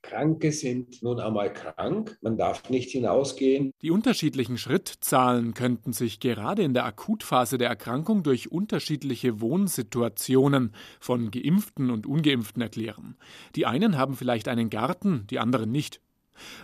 Kranke 0.10 0.52
sind 0.52 1.02
nun 1.02 1.20
einmal 1.20 1.52
krank, 1.52 2.18
man 2.22 2.38
darf 2.38 2.70
nicht 2.70 2.92
hinausgehen. 2.92 3.72
Die 3.82 3.90
unterschiedlichen 3.90 4.58
Schrittzahlen 4.58 5.54
könnten 5.54 5.94
sich 5.94 6.20
gerade 6.20 6.62
in 6.62 6.74
der 6.74 6.86
Akutphase 6.86 7.58
der 7.58 7.70
Erkrankung 7.70 8.22
durch 8.22 8.52
unterschiedliche 8.52 9.42
Wohnsituationen 9.42 10.74
von 11.00 11.32
geimpften 11.32 11.90
und 11.90 12.06
ungeimpften 12.06 12.62
erklären. 12.62 13.18
Die 13.56 13.66
einen 13.66 13.98
haben 13.98 14.16
vielleicht 14.16 14.48
einen 14.48 14.70
Garten, 14.70 15.26
die 15.30 15.40
anderen 15.40 15.72
nicht. 15.72 16.02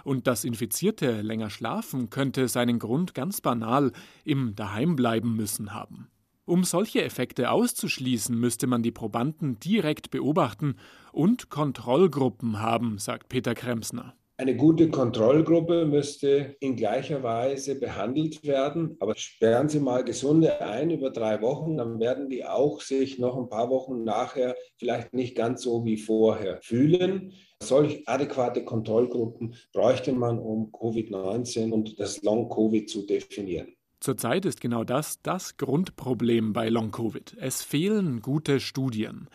Und 0.03 0.27
dass 0.27 0.43
Infizierte 0.43 1.21
länger 1.21 1.49
schlafen, 1.49 2.09
könnte 2.09 2.47
seinen 2.47 2.77
Grund 2.77 3.15
ganz 3.15 3.41
banal 3.41 3.91
im 4.23 4.55
Daheimbleiben 4.55 5.35
müssen 5.35 5.73
haben. 5.73 6.09
Um 6.51 6.65
solche 6.65 7.01
Effekte 7.01 7.49
auszuschließen, 7.49 8.37
müsste 8.37 8.67
man 8.67 8.83
die 8.83 8.91
Probanden 8.91 9.57
direkt 9.61 10.11
beobachten 10.11 10.75
und 11.13 11.49
Kontrollgruppen 11.49 12.59
haben, 12.59 12.97
sagt 12.97 13.29
Peter 13.29 13.55
Kremsner. 13.55 14.15
Eine 14.35 14.57
gute 14.57 14.89
Kontrollgruppe 14.89 15.85
müsste 15.85 16.57
in 16.59 16.75
gleicher 16.75 17.23
Weise 17.23 17.79
behandelt 17.79 18.43
werden. 18.43 18.97
Aber 18.99 19.15
sperren 19.15 19.69
Sie 19.69 19.79
mal 19.79 20.03
Gesunde 20.03 20.59
ein 20.59 20.91
über 20.91 21.09
drei 21.09 21.41
Wochen, 21.41 21.77
dann 21.77 22.01
werden 22.01 22.27
die 22.27 22.43
auch 22.43 22.81
sich 22.81 23.17
noch 23.17 23.37
ein 23.37 23.47
paar 23.47 23.69
Wochen 23.69 24.03
nachher 24.03 24.57
vielleicht 24.77 25.13
nicht 25.13 25.37
ganz 25.37 25.61
so 25.61 25.85
wie 25.85 25.95
vorher 25.95 26.59
fühlen. 26.61 27.31
Solch 27.63 28.03
adäquate 28.09 28.65
Kontrollgruppen 28.65 29.55
bräuchte 29.71 30.11
man, 30.11 30.37
um 30.37 30.69
Covid-19 30.73 31.71
und 31.71 31.97
das 31.97 32.21
Long-Covid 32.23 32.89
zu 32.89 33.05
definieren. 33.05 33.73
Zurzeit 34.01 34.45
ist 34.45 34.61
genau 34.61 34.83
das 34.83 35.21
das 35.21 35.57
Grundproblem 35.57 36.53
bei 36.53 36.69
Long-Covid. 36.69 37.37
Es 37.39 37.61
fehlen 37.61 38.23
gute 38.23 38.59
Studien. 38.59 39.27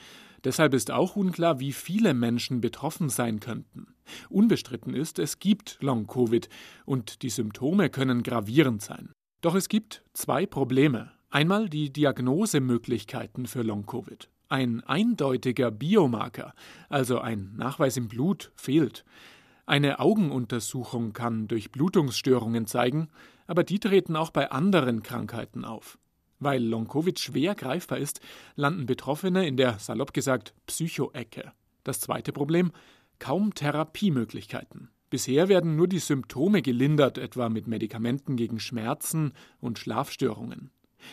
Deshalb 0.43 0.75
ist 0.75 0.91
auch 0.91 1.15
unklar, 1.15 1.61
wie 1.61 1.73
viele 1.73 2.15
Menschen 2.15 2.61
betroffen 2.61 3.09
sein 3.09 3.39
könnten. 3.39 3.95
Unbestritten 4.29 4.93
ist, 4.93 5.21
es 5.21 5.39
gibt 5.39 5.79
Long-Covid 5.83 6.49
und 6.85 7.23
die 7.23 7.31
Symptome 7.31 7.91
können 7.91 8.25
gravierend 8.25 8.83
sein. 8.83 9.13
Doch 9.41 9.55
es 9.55 9.69
gibt 9.69 10.03
zwei 10.15 10.47
Probleme. 10.47 11.13
Einmal 11.31 11.69
die 11.69 11.93
Diagnosemöglichkeiten 11.93 13.47
für 13.47 13.63
Long-Covid. 13.63 14.29
Ein 14.49 14.83
eindeutiger 14.83 15.71
Biomarker, 15.71 16.55
also 16.89 17.21
ein 17.21 17.53
Nachweis 17.57 17.97
im 17.97 18.09
Blut, 18.09 18.51
fehlt. 18.57 19.05
Eine 19.65 20.01
Augenuntersuchung 20.01 21.13
kann 21.13 21.47
Durchblutungsstörungen 21.47 22.67
zeigen, 22.67 23.09
aber 23.47 23.65
die 23.65 23.79
treten 23.79 24.17
auch 24.17 24.31
bei 24.31 24.51
anderen 24.51 25.03
Krankheiten 25.03 25.65
auf. 25.65 25.99
Weil 26.39 26.63
Long-Covid 26.63 27.19
schwer 27.19 27.55
greifbar 27.55 27.99
ist, 27.99 28.21
landen 28.55 28.87
Betroffene 28.87 29.47
in 29.47 29.57
der, 29.57 29.79
salopp 29.79 30.13
gesagt, 30.13 30.55
Psychoecke. 30.67 31.53
Das 31.85 32.01
zweite 32.01 32.33
Problem, 32.33 32.73
kaum 33.19 33.55
Therapiemöglichkeiten. 33.55 34.91
Bisher 35.09 35.49
werden 35.49 35.77
nur 35.77 35.87
die 35.87 36.01
Symptome 36.01 36.63
gelindert, 36.63 37.17
etwa 37.17 37.49
mit 37.49 37.69
Medikamenten 37.69 38.37
gegen 38.37 38.59
Schmerzen 38.59 39.33
und 39.61 39.79
Schlafstörungen. 39.79 40.71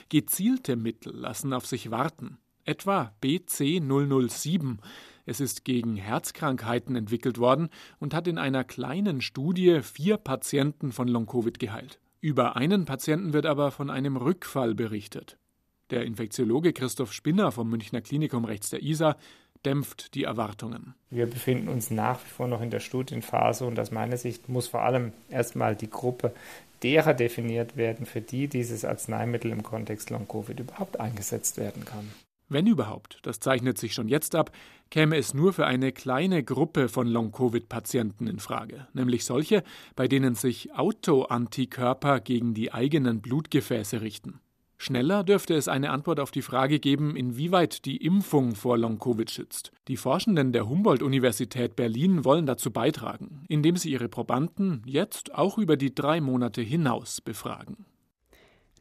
Gezielte 0.10 0.76
Mittel 0.76 1.16
lassen 1.16 1.54
auf 1.54 1.68
sich 1.68 1.92
warten, 1.92 2.40
etwa 2.66 3.14
BC007. 3.24 4.78
Es 5.26 5.40
ist 5.40 5.64
gegen 5.64 5.96
Herzkrankheiten 5.96 6.96
entwickelt 6.96 7.38
worden 7.38 7.70
und 8.00 8.14
hat 8.14 8.28
in 8.28 8.38
einer 8.38 8.64
kleinen 8.64 9.22
Studie 9.22 9.82
vier 9.82 10.18
Patienten 10.18 10.92
von 10.92 11.08
Long-Covid 11.08 11.60
geheilt. 11.60 12.00
Über 12.24 12.56
einen 12.56 12.86
Patienten 12.86 13.34
wird 13.34 13.46
aber 13.46 13.70
von 13.70 13.90
einem 13.90 14.16
Rückfall 14.16 14.76
berichtet. 14.76 15.38
Der 15.90 16.06
Infektiologe 16.06 16.72
Christoph 16.72 17.12
Spinner 17.12 17.52
vom 17.52 17.70
Münchner 17.70 18.00
Klinikum 18.00 18.46
rechts 18.46 18.70
der 18.70 18.82
ISA 18.82 19.18
dämpft 19.66 20.16
die 20.16 20.24
Erwartungen. 20.24 20.96
Wir 21.10 21.26
befinden 21.26 21.68
uns 21.68 21.92
nach 21.92 22.24
wie 22.24 22.30
vor 22.30 22.48
noch 22.48 22.62
in 22.62 22.70
der 22.70 22.80
Studienphase 22.80 23.66
und 23.66 23.78
aus 23.78 23.92
meiner 23.92 24.16
Sicht 24.16 24.48
muss 24.48 24.70
vor 24.70 24.84
allem 24.84 25.12
erstmal 25.28 25.76
die 25.76 25.90
Gruppe 25.90 26.34
derer 26.82 27.14
definiert 27.14 27.76
werden, 27.76 28.06
für 28.06 28.22
die 28.22 28.48
dieses 28.48 28.86
Arzneimittel 28.86 29.52
im 29.52 29.62
Kontext 29.62 30.10
Long-Covid 30.10 30.62
überhaupt 30.62 31.02
eingesetzt 31.02 31.58
werden 31.58 31.84
kann. 31.84 32.10
Wenn 32.54 32.68
überhaupt, 32.68 33.18
das 33.24 33.40
zeichnet 33.40 33.80
sich 33.80 33.96
schon 33.96 34.08
jetzt 34.08 34.36
ab, 34.36 34.52
käme 34.92 35.18
es 35.18 35.34
nur 35.34 35.54
für 35.54 35.66
eine 35.66 35.92
kleine 35.92 36.44
Gruppe 36.44 36.88
von 36.88 37.08
Long-Covid-Patienten 37.08 38.28
in 38.28 38.38
Frage, 38.38 38.86
nämlich 38.94 39.26
solche, 39.26 39.64
bei 39.96 40.08
denen 40.08 40.36
sich 40.36 40.72
Autoantikörper 40.76 42.20
gegen 42.20 42.54
die 42.54 42.72
eigenen 42.72 43.22
Blutgefäße 43.22 44.02
richten. 44.02 44.40
Schneller 44.78 45.24
dürfte 45.24 45.56
es 45.56 45.68
eine 45.68 45.90
Antwort 45.90 46.20
auf 46.20 46.30
die 46.30 46.44
Frage 46.44 46.80
geben, 46.80 47.16
inwieweit 47.16 47.86
die 47.86 47.98
Impfung 47.98 48.54
vor 48.54 48.78
Long-Covid 48.78 49.32
schützt. 49.32 49.72
Die 49.88 49.98
Forschenden 49.98 50.52
der 50.52 50.70
Humboldt-Universität 50.70 51.76
Berlin 51.76 52.24
wollen 52.24 52.46
dazu 52.46 52.70
beitragen, 52.70 53.46
indem 53.48 53.78
sie 53.78 53.90
ihre 53.90 54.10
Probanden 54.10 54.84
jetzt 54.86 55.34
auch 55.34 55.58
über 55.58 55.76
die 55.76 55.96
drei 55.96 56.22
Monate 56.22 56.62
hinaus 56.62 57.20
befragen. 57.20 57.86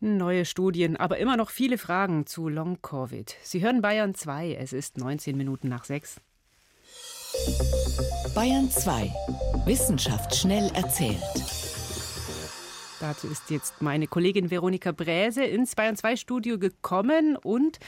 Neue 0.04 0.44
Studien, 0.46 0.96
aber 0.96 1.18
immer 1.18 1.36
noch 1.36 1.50
viele 1.50 1.78
Fragen 1.78 2.26
zu 2.26 2.48
Long-Covid. 2.48 3.36
Sie 3.44 3.62
hören 3.62 3.82
Bayern 3.82 4.16
2, 4.16 4.54
es 4.54 4.72
ist 4.72 4.98
19 4.98 5.36
Minuten 5.36 5.68
nach 5.68 5.84
6. 5.84 6.16
Bayern 8.34 8.68
2. 8.68 9.12
Wissenschaft 9.64 10.34
schnell 10.34 10.72
erzählt. 10.74 11.22
Dazu 12.98 13.28
ist 13.28 13.48
jetzt 13.50 13.80
meine 13.80 14.08
Kollegin 14.08 14.50
Veronika 14.50 14.90
Bräse 14.90 15.44
ins 15.44 15.76
Bayern 15.76 15.94
2 15.94 16.16
Studio 16.16 16.58
gekommen 16.58 17.36
und 17.36 17.78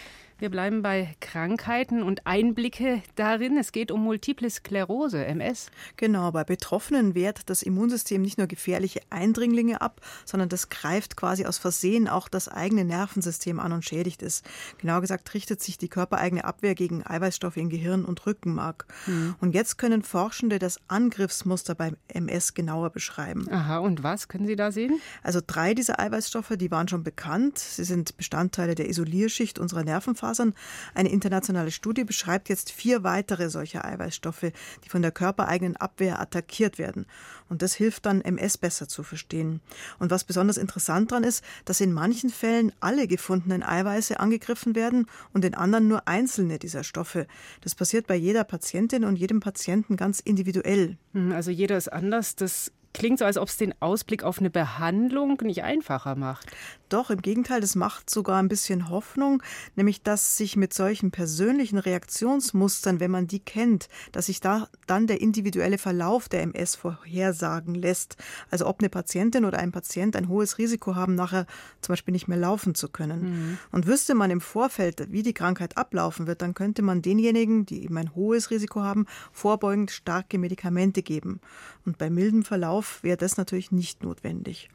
wir 0.44 0.50
bleiben 0.50 0.82
bei 0.82 1.16
Krankheiten 1.20 2.02
und 2.02 2.26
Einblicke 2.26 3.00
darin. 3.14 3.56
Es 3.56 3.72
geht 3.72 3.90
um 3.90 4.04
Multiple 4.04 4.50
Sklerose, 4.50 5.24
MS. 5.24 5.70
Genau, 5.96 6.32
bei 6.32 6.44
Betroffenen 6.44 7.14
wehrt 7.14 7.48
das 7.48 7.62
Immunsystem 7.62 8.20
nicht 8.20 8.36
nur 8.36 8.46
gefährliche 8.46 9.00
Eindringlinge 9.08 9.80
ab, 9.80 10.02
sondern 10.26 10.50
das 10.50 10.68
greift 10.68 11.16
quasi 11.16 11.46
aus 11.46 11.56
Versehen 11.56 12.08
auch 12.08 12.28
das 12.28 12.48
eigene 12.48 12.84
Nervensystem 12.84 13.58
an 13.58 13.72
und 13.72 13.86
schädigt 13.86 14.22
es. 14.22 14.42
Genauer 14.76 15.00
gesagt 15.00 15.32
richtet 15.32 15.62
sich 15.62 15.78
die 15.78 15.88
körpereigene 15.88 16.44
Abwehr 16.44 16.74
gegen 16.74 17.06
Eiweißstoffe 17.06 17.56
in 17.56 17.70
Gehirn 17.70 18.04
und 18.04 18.26
Rückenmark. 18.26 18.84
Mhm. 19.06 19.36
Und 19.40 19.54
jetzt 19.54 19.78
können 19.78 20.02
Forschende 20.02 20.58
das 20.58 20.78
Angriffsmuster 20.88 21.74
beim 21.74 21.96
MS 22.08 22.52
genauer 22.52 22.90
beschreiben. 22.90 23.50
Aha, 23.50 23.78
und 23.78 24.02
was 24.02 24.28
können 24.28 24.46
Sie 24.46 24.56
da 24.56 24.72
sehen? 24.72 25.00
Also 25.22 25.40
drei 25.46 25.72
dieser 25.72 25.98
Eiweißstoffe, 25.98 26.52
die 26.58 26.70
waren 26.70 26.86
schon 26.86 27.02
bekannt. 27.02 27.56
Sie 27.56 27.84
sind 27.84 28.18
Bestandteile 28.18 28.74
der 28.74 28.90
Isolierschicht 28.90 29.58
unserer 29.58 29.84
Nervenfasern 29.84 30.33
Muskelfasern. 30.34 30.54
Eine 30.94 31.10
internationale 31.10 31.70
Studie 31.70 32.04
beschreibt 32.04 32.48
jetzt 32.48 32.70
vier 32.70 33.02
weitere 33.04 33.48
solcher 33.50 33.84
Eiweißstoffe, 33.84 34.52
die 34.84 34.88
von 34.88 35.02
der 35.02 35.12
körpereigenen 35.12 35.76
Abwehr 35.76 36.20
attackiert 36.20 36.78
werden. 36.78 37.06
Und 37.48 37.62
das 37.62 37.74
hilft 37.74 38.06
dann, 38.06 38.20
MS 38.20 38.58
besser 38.58 38.88
zu 38.88 39.02
verstehen. 39.02 39.60
Und 39.98 40.10
was 40.10 40.24
besonders 40.24 40.56
interessant 40.56 41.12
daran 41.12 41.24
ist, 41.24 41.44
dass 41.64 41.80
in 41.80 41.92
manchen 41.92 42.30
Fällen 42.30 42.72
alle 42.80 43.06
gefundenen 43.06 43.62
Eiweiße 43.62 44.18
angegriffen 44.18 44.74
werden 44.74 45.06
und 45.32 45.44
in 45.44 45.54
anderen 45.54 45.88
nur 45.88 46.08
einzelne 46.08 46.58
dieser 46.58 46.84
Stoffe. 46.84 47.26
Das 47.60 47.74
passiert 47.74 48.06
bei 48.06 48.16
jeder 48.16 48.44
Patientin 48.44 49.04
und 49.04 49.16
jedem 49.16 49.40
Patienten 49.40 49.96
ganz 49.96 50.20
individuell. 50.20 50.96
Hm, 51.12 51.32
also 51.32 51.50
jeder 51.50 51.76
ist 51.76 51.92
anders. 51.92 52.36
Das 52.36 52.72
klingt 52.94 53.18
so, 53.18 53.24
als 53.24 53.36
ob 53.36 53.48
es 53.48 53.56
den 53.56 53.74
Ausblick 53.80 54.22
auf 54.22 54.38
eine 54.38 54.50
Behandlung 54.50 55.38
nicht 55.42 55.62
einfacher 55.62 56.14
macht. 56.14 56.50
Doch, 56.88 57.10
im 57.10 57.20
Gegenteil, 57.20 57.60
das 57.60 57.74
macht 57.74 58.08
sogar 58.08 58.38
ein 58.38 58.48
bisschen 58.48 58.88
Hoffnung, 58.88 59.42
nämlich 59.74 60.02
dass 60.02 60.36
sich 60.36 60.56
mit 60.56 60.72
solchen 60.72 61.10
persönlichen 61.10 61.78
Reaktionsmustern, 61.78 63.00
wenn 63.00 63.10
man 63.10 63.26
die 63.26 63.40
kennt, 63.40 63.88
dass 64.12 64.26
sich 64.26 64.40
da 64.40 64.68
dann 64.86 65.08
der 65.08 65.20
individuelle 65.20 65.78
Verlauf 65.78 66.28
der 66.28 66.42
MS 66.42 66.76
vorhersagen 66.76 67.74
lässt. 67.74 68.16
Also 68.50 68.66
ob 68.66 68.78
eine 68.78 68.90
Patientin 68.90 69.44
oder 69.44 69.58
ein 69.58 69.72
Patient 69.72 70.14
ein 70.14 70.28
hohes 70.28 70.58
Risiko 70.58 70.94
haben, 70.94 71.16
nachher 71.16 71.46
zum 71.80 71.94
Beispiel 71.94 72.12
nicht 72.12 72.28
mehr 72.28 72.38
laufen 72.38 72.76
zu 72.76 72.88
können. 72.88 73.22
Mhm. 73.22 73.58
Und 73.72 73.86
wüsste 73.86 74.14
man 74.14 74.30
im 74.30 74.40
Vorfeld, 74.40 75.10
wie 75.10 75.24
die 75.24 75.34
Krankheit 75.34 75.76
ablaufen 75.76 76.28
wird, 76.28 76.42
dann 76.42 76.54
könnte 76.54 76.82
man 76.82 77.02
denjenigen, 77.02 77.66
die 77.66 77.82
eben 77.82 77.98
ein 77.98 78.14
hohes 78.14 78.52
Risiko 78.52 78.82
haben, 78.82 79.06
vorbeugend 79.32 79.90
starke 79.90 80.38
Medikamente 80.38 81.02
geben. 81.02 81.40
Und 81.84 81.98
bei 81.98 82.08
mildem 82.08 82.44
Verlauf 82.44 82.83
wäre 83.02 83.16
das 83.16 83.36
natürlich 83.36 83.72
nicht 83.72 84.02
notwendig. 84.02 84.68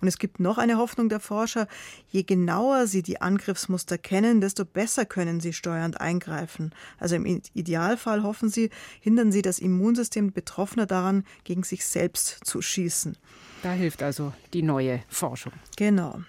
Und 0.00 0.08
es 0.08 0.18
gibt 0.18 0.40
noch 0.40 0.58
eine 0.58 0.78
Hoffnung 0.78 1.08
der 1.08 1.20
Forscher, 1.20 1.66
je 2.08 2.22
genauer 2.22 2.86
sie 2.86 3.02
die 3.02 3.20
Angriffsmuster 3.20 3.98
kennen, 3.98 4.40
desto 4.40 4.64
besser 4.64 5.04
können 5.04 5.40
sie 5.40 5.52
steuernd 5.52 6.00
eingreifen. 6.00 6.72
Also 6.98 7.16
im 7.16 7.26
Idealfall 7.54 8.22
hoffen 8.22 8.48
sie, 8.48 8.70
hindern 9.00 9.32
sie 9.32 9.42
das 9.42 9.58
Immunsystem 9.58 10.32
Betroffener 10.32 10.86
daran, 10.86 11.24
gegen 11.44 11.62
sich 11.62 11.84
selbst 11.84 12.40
zu 12.44 12.62
schießen. 12.62 13.16
Da 13.62 13.72
hilft 13.72 14.02
also 14.02 14.32
die 14.52 14.62
neue 14.62 15.02
Forschung. 15.08 15.52
Genau. 15.76 16.20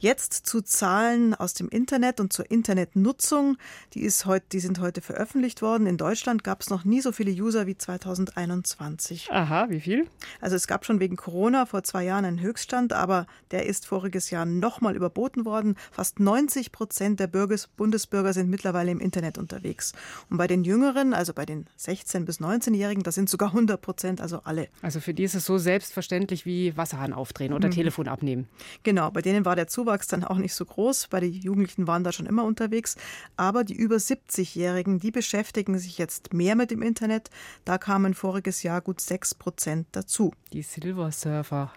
Jetzt 0.00 0.46
zu 0.46 0.62
Zahlen 0.62 1.34
aus 1.34 1.54
dem 1.54 1.68
Internet 1.68 2.20
und 2.20 2.32
zur 2.32 2.50
Internetnutzung. 2.50 3.56
Die, 3.94 4.02
ist 4.02 4.26
heute, 4.26 4.46
die 4.52 4.60
sind 4.60 4.80
heute 4.80 5.00
veröffentlicht 5.00 5.62
worden. 5.62 5.86
In 5.86 5.96
Deutschland 5.96 6.44
gab 6.44 6.60
es 6.60 6.70
noch 6.70 6.84
nie 6.84 7.00
so 7.00 7.12
viele 7.12 7.30
User 7.30 7.66
wie 7.66 7.76
2021. 7.76 9.30
Aha, 9.30 9.66
wie 9.70 9.80
viel? 9.80 10.06
Also 10.40 10.56
es 10.56 10.66
gab 10.66 10.84
schon 10.84 11.00
wegen 11.00 11.16
Corona 11.16 11.66
vor 11.66 11.82
zwei 11.82 12.04
Jahren 12.04 12.24
einen 12.24 12.40
Höchststand, 12.40 12.92
aber 12.92 13.26
der 13.50 13.66
ist 13.66 13.86
voriges 13.86 14.30
Jahr 14.30 14.44
nochmal 14.44 14.96
überboten 14.96 15.44
worden. 15.44 15.76
Fast 15.90 16.20
90 16.20 16.72
Prozent 16.72 17.20
der 17.20 17.26
Bürger, 17.26 17.56
Bundesbürger 17.76 18.32
sind 18.32 18.48
mittlerweile 18.48 18.90
im 18.90 19.00
Internet 19.00 19.38
unterwegs. 19.38 19.92
Und 20.30 20.38
bei 20.38 20.46
den 20.46 20.64
Jüngeren, 20.64 21.14
also 21.14 21.32
bei 21.32 21.44
den 21.44 21.66
16- 21.78 22.24
bis 22.24 22.40
19-Jährigen, 22.40 23.02
das 23.02 23.14
sind 23.14 23.28
sogar 23.28 23.48
100 23.48 23.80
Prozent, 23.80 24.20
also 24.20 24.40
alle. 24.44 24.68
Also 24.80 25.00
für 25.00 25.14
die 25.14 25.24
ist 25.24 25.34
es 25.34 25.44
so 25.44 25.58
selbstverständlich 25.58 26.46
wie 26.46 26.76
Wasserhahn 26.76 27.12
aufdrehen 27.12 27.52
oder 27.52 27.68
mhm. 27.68 27.72
Telefon 27.72 28.08
abnehmen. 28.08 28.48
Genau, 28.82 29.10
bei 29.10 29.22
denen 29.22 29.44
war 29.44 29.56
der 29.56 29.61
der 29.62 29.68
Zuwachs 29.68 30.08
dann 30.08 30.24
auch 30.24 30.38
nicht 30.38 30.54
so 30.54 30.64
groß, 30.64 31.08
weil 31.10 31.20
die 31.20 31.38
Jugendlichen 31.38 31.86
waren 31.86 32.02
da 32.02 32.10
schon 32.10 32.26
immer 32.26 32.44
unterwegs. 32.44 32.96
Aber 33.36 33.62
die 33.62 33.74
über 33.74 33.96
70-Jährigen, 33.96 34.98
die 34.98 35.12
beschäftigen 35.12 35.78
sich 35.78 35.98
jetzt 35.98 36.32
mehr 36.32 36.56
mit 36.56 36.72
dem 36.72 36.82
Internet. 36.82 37.30
Da 37.64 37.78
kamen 37.78 38.14
voriges 38.14 38.64
Jahr 38.64 38.80
gut 38.80 39.00
6 39.00 39.36
Prozent 39.36 39.86
dazu. 39.92 40.32
Die 40.52 40.62
Silversurfer. 40.62 41.72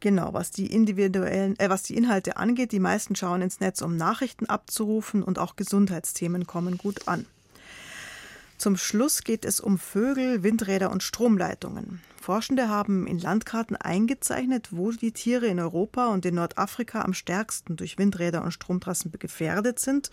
Genau, 0.00 0.32
was 0.32 0.50
die 0.50 0.66
individuellen, 0.72 1.58
äh, 1.58 1.70
was 1.70 1.84
die 1.84 1.96
Inhalte 1.96 2.36
angeht, 2.36 2.72
die 2.72 2.80
meisten 2.80 3.14
schauen 3.14 3.42
ins 3.42 3.60
Netz, 3.60 3.80
um 3.80 3.96
Nachrichten 3.96 4.46
abzurufen 4.46 5.22
und 5.22 5.38
auch 5.38 5.54
Gesundheitsthemen 5.56 6.46
kommen 6.46 6.78
gut 6.78 7.06
an. 7.06 7.26
Zum 8.58 8.76
Schluss 8.76 9.22
geht 9.22 9.44
es 9.44 9.60
um 9.60 9.78
Vögel, 9.78 10.42
Windräder 10.42 10.90
und 10.90 11.04
Stromleitungen. 11.04 12.00
Forschende 12.28 12.68
haben 12.68 13.06
in 13.06 13.18
Landkarten 13.18 13.74
eingezeichnet, 13.74 14.68
wo 14.70 14.92
die 14.92 15.12
Tiere 15.12 15.46
in 15.46 15.58
Europa 15.58 16.08
und 16.08 16.26
in 16.26 16.34
Nordafrika 16.34 17.00
am 17.00 17.14
stärksten 17.14 17.76
durch 17.76 17.96
Windräder 17.96 18.44
und 18.44 18.52
Stromtrassen 18.52 19.10
gefährdet 19.18 19.78
sind. 19.78 20.10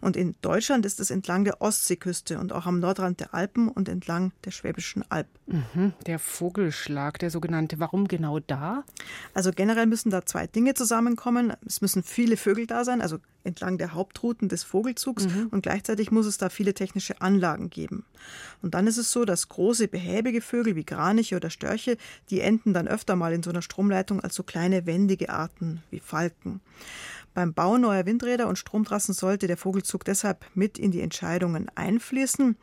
Und 0.00 0.16
in 0.16 0.36
Deutschland 0.42 0.86
ist 0.86 1.00
es 1.00 1.10
entlang 1.10 1.42
der 1.42 1.60
Ostseeküste 1.60 2.38
und 2.38 2.52
auch 2.52 2.66
am 2.66 2.78
Nordrand 2.78 3.18
der 3.18 3.34
Alpen 3.34 3.68
und 3.68 3.88
entlang 3.88 4.30
der 4.44 4.52
Schwäbischen 4.52 5.02
Alb. 5.10 5.26
Mhm, 5.48 5.92
der 6.06 6.20
Vogelschlag, 6.20 7.18
der 7.18 7.30
sogenannte. 7.30 7.80
Warum 7.80 8.06
genau 8.06 8.38
da? 8.38 8.84
Also 9.34 9.50
generell 9.50 9.86
müssen 9.86 10.10
da 10.10 10.24
zwei 10.24 10.46
Dinge 10.46 10.74
zusammenkommen. 10.74 11.52
Es 11.66 11.80
müssen 11.80 12.04
viele 12.04 12.36
Vögel 12.36 12.68
da 12.68 12.84
sein, 12.84 13.00
also 13.00 13.18
entlang 13.46 13.78
der 13.78 13.94
Hauptrouten 13.94 14.48
des 14.48 14.64
Vogelzugs 14.64 15.26
mhm. 15.26 15.48
und 15.50 15.62
gleichzeitig 15.62 16.10
muss 16.10 16.26
es 16.26 16.36
da 16.36 16.48
viele 16.48 16.74
technische 16.74 17.20
Anlagen 17.20 17.70
geben. 17.70 18.04
Und 18.60 18.74
dann 18.74 18.86
ist 18.86 18.98
es 18.98 19.12
so, 19.12 19.24
dass 19.24 19.48
große 19.48 19.88
behäbige 19.88 20.40
Vögel 20.40 20.76
wie 20.76 20.84
Kraniche 20.84 21.36
oder 21.36 21.48
Störche, 21.56 21.96
die 22.30 22.40
enden 22.40 22.74
dann 22.74 22.86
öfter 22.86 23.16
mal 23.16 23.32
in 23.32 23.42
so 23.42 23.50
einer 23.50 23.62
Stromleitung 23.62 24.20
als 24.20 24.34
so 24.34 24.42
kleine 24.42 24.86
wendige 24.86 25.30
Arten 25.30 25.82
wie 25.90 26.00
Falken. 26.00 26.60
Beim 27.34 27.52
Bau 27.52 27.76
neuer 27.76 28.06
Windräder 28.06 28.46
und 28.46 28.58
Stromtrassen 28.58 29.14
sollte 29.14 29.46
der 29.46 29.56
Vogelzug 29.56 30.04
deshalb 30.04 30.46
mit 30.54 30.78
in 30.78 30.90
die 30.90 31.00
Entscheidungen 31.00 31.70
einfließen. 31.74 32.56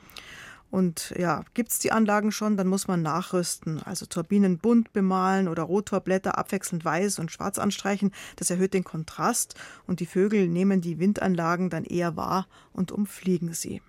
Und 0.72 1.14
ja, 1.16 1.44
gibt 1.54 1.72
es 1.72 1.78
die 1.78 1.92
Anlagen 1.92 2.32
schon, 2.32 2.58
dann 2.58 2.66
muss 2.66 2.88
man 2.88 3.04
nachrüsten. 3.04 3.84
Also 3.84 4.08
Turbinen 4.08 4.58
bunt 4.58 4.92
bemalen 4.92 5.48
oder 5.48 5.62
Rotorblätter 5.62 6.40
abwechselnd 6.40 6.84
weiß 6.84 7.20
und 7.20 7.32
schwarz 7.32 7.60
anstreichen. 7.60 8.12
Das 8.38 8.50
erhöht 8.50 8.74
den 8.74 8.84
Kontrast 8.84 9.54
und 9.86 10.00
die 10.00 10.08
Vögel 10.08 10.48
nehmen 10.48 10.82
die 10.82 10.98
Windanlagen 10.98 11.70
dann 11.70 11.84
eher 11.84 12.18
wahr 12.18 12.48
und 12.72 12.92
umfliegen 12.92 13.54
sie. 13.54 13.84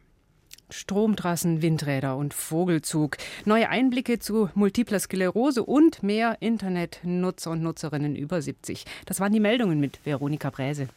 Stromtrassen, 0.76 1.62
Windräder 1.62 2.16
und 2.16 2.34
Vogelzug. 2.34 3.16
Neue 3.44 3.68
Einblicke 3.68 4.18
zu 4.18 4.50
multipler 4.54 4.98
Sklerose 4.98 5.62
und 5.62 6.02
mehr 6.02 6.38
Internetnutzer 6.40 7.52
und 7.52 7.62
Nutzerinnen 7.62 8.16
über 8.16 8.42
70. 8.42 8.84
Das 9.06 9.20
waren 9.20 9.32
die 9.32 9.38
Meldungen 9.38 9.78
mit 9.78 10.04
Veronika 10.04 10.50
Bräse. 10.50 10.88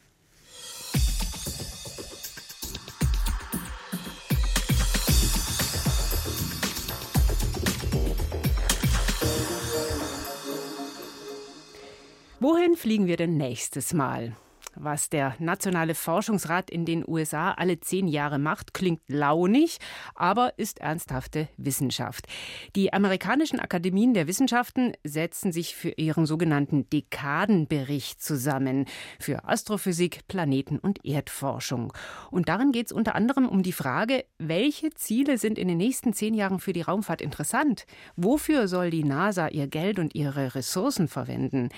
Wohin 12.40 12.76
fliegen 12.76 13.06
wir 13.06 13.18
denn 13.18 13.38
nächstes 13.38 13.94
Mal? 13.94 14.36
Was 14.80 15.10
der 15.10 15.36
Nationale 15.40 15.96
Forschungsrat 15.96 16.70
in 16.70 16.86
den 16.86 17.04
USA 17.08 17.52
alle 17.52 17.80
zehn 17.80 18.08
Jahre 18.08 18.38
macht, 18.38 18.76
klingt 18.76 19.02
launig, 19.08 19.80
aber 20.14 20.54
ist 20.58 20.80
ernsthafte 20.80 21.48
Wissenschaft. 21.58 22.28
Die 22.76 22.94
amerikanischen 22.94 23.60
Akademien 23.60 24.14
der 24.14 24.28
Wissenschaften 24.28 24.94
setzen 25.04 25.52
sich 25.52 25.76
für 25.76 25.90
ihren 25.98 26.28
sogenannten 26.28 26.88
Dekadenbericht 26.92 28.22
zusammen 28.22 28.86
für 29.20 29.46
Astrophysik, 29.46 30.28
Planeten- 30.28 30.80
und 30.80 31.04
Erdforschung. 31.04 31.92
Und 32.30 32.48
darin 32.48 32.72
geht 32.72 32.88
es 32.88 32.92
unter 32.92 33.16
anderem 33.16 33.50
um 33.50 33.64
die 33.64 33.74
Frage, 33.74 34.26
welche 34.38 34.92
Ziele 34.92 35.40
sind 35.40 35.58
in 35.58 35.68
den 35.68 35.78
nächsten 35.78 36.14
zehn 36.14 36.36
Jahren 36.36 36.60
für 36.60 36.74
die 36.74 36.82
Raumfahrt 36.82 37.22
interessant? 37.22 37.88
Wofür 38.16 38.68
soll 38.68 38.92
die 38.92 39.04
NASA 39.04 39.48
ihr 39.48 39.68
Geld 39.68 39.98
und 39.98 40.14
ihre 40.14 40.54
Ressourcen 40.54 41.08
verwenden? 41.08 41.70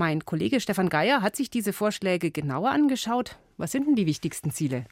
Mein 0.00 0.24
Kollege 0.24 0.60
Stefan 0.60 0.88
Geier 0.88 1.20
hat 1.20 1.36
sich 1.36 1.50
diese 1.50 1.74
Vorschläge 1.74 2.30
genauer 2.30 2.70
angeschaut. 2.70 3.36
Was 3.58 3.70
sind 3.70 3.86
denn 3.86 3.96
die 3.96 4.06
wichtigsten 4.06 4.50
Ziele? 4.50 4.86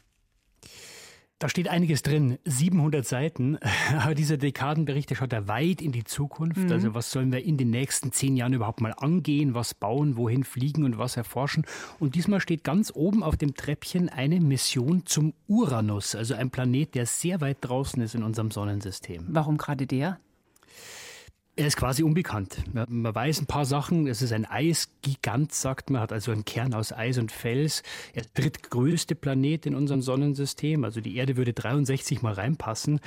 Da 1.39 1.49
steht 1.49 1.67
einiges 1.67 2.03
drin, 2.03 2.37
700 2.45 3.03
Seiten. 3.07 3.57
Aber 3.99 4.13
dieser 4.13 4.37
Dekadenbericht, 4.37 5.09
der 5.09 5.15
schaut 5.15 5.33
ja 5.33 5.47
weit 5.47 5.81
in 5.81 5.91
die 5.91 6.03
Zukunft. 6.03 6.59
Mhm. 6.59 6.71
Also 6.71 6.93
was 6.93 7.09
sollen 7.09 7.31
wir 7.31 7.43
in 7.43 7.57
den 7.57 7.71
nächsten 7.71 8.11
zehn 8.11 8.37
Jahren 8.37 8.53
überhaupt 8.53 8.81
mal 8.81 8.93
angehen, 8.95 9.55
was 9.55 9.73
bauen, 9.73 10.15
wohin 10.15 10.43
fliegen 10.43 10.83
und 10.83 10.99
was 10.99 11.17
erforschen. 11.17 11.65
Und 11.97 12.13
diesmal 12.13 12.39
steht 12.39 12.63
ganz 12.63 12.91
oben 12.93 13.23
auf 13.23 13.35
dem 13.35 13.55
Treppchen 13.55 14.09
eine 14.09 14.39
Mission 14.39 15.07
zum 15.07 15.33
Uranus, 15.47 16.13
also 16.13 16.35
ein 16.35 16.51
Planet, 16.51 16.93
der 16.93 17.07
sehr 17.07 17.41
weit 17.41 17.57
draußen 17.61 17.99
ist 18.03 18.13
in 18.13 18.21
unserem 18.21 18.51
Sonnensystem. 18.51 19.25
Warum 19.27 19.57
gerade 19.57 19.87
der? 19.87 20.19
Er 21.59 21.67
ist 21.67 21.75
quasi 21.75 22.03
unbekannt. 22.03 22.63
Man 22.71 23.13
weiß 23.13 23.41
ein 23.41 23.45
paar 23.45 23.65
Sachen. 23.65 24.07
Es 24.07 24.21
ist 24.21 24.31
ein 24.31 24.45
Eisgigant, 24.45 25.53
sagt 25.53 25.89
man, 25.89 25.99
hat 25.99 26.13
also 26.13 26.31
einen 26.31 26.45
Kern 26.45 26.73
aus 26.73 26.93
Eis 26.93 27.17
und 27.17 27.33
Fels. 27.33 27.83
Er 28.13 28.21
ist 28.21 28.37
der 28.37 28.43
drittgrößte 28.43 29.13
Planet 29.13 29.65
in 29.65 29.75
unserem 29.75 30.01
Sonnensystem. 30.01 30.85
Also 30.85 31.01
die 31.01 31.17
Erde 31.17 31.35
würde 31.35 31.51
63 31.51 32.21
mal 32.21 32.31
reinpassen. 32.31 33.01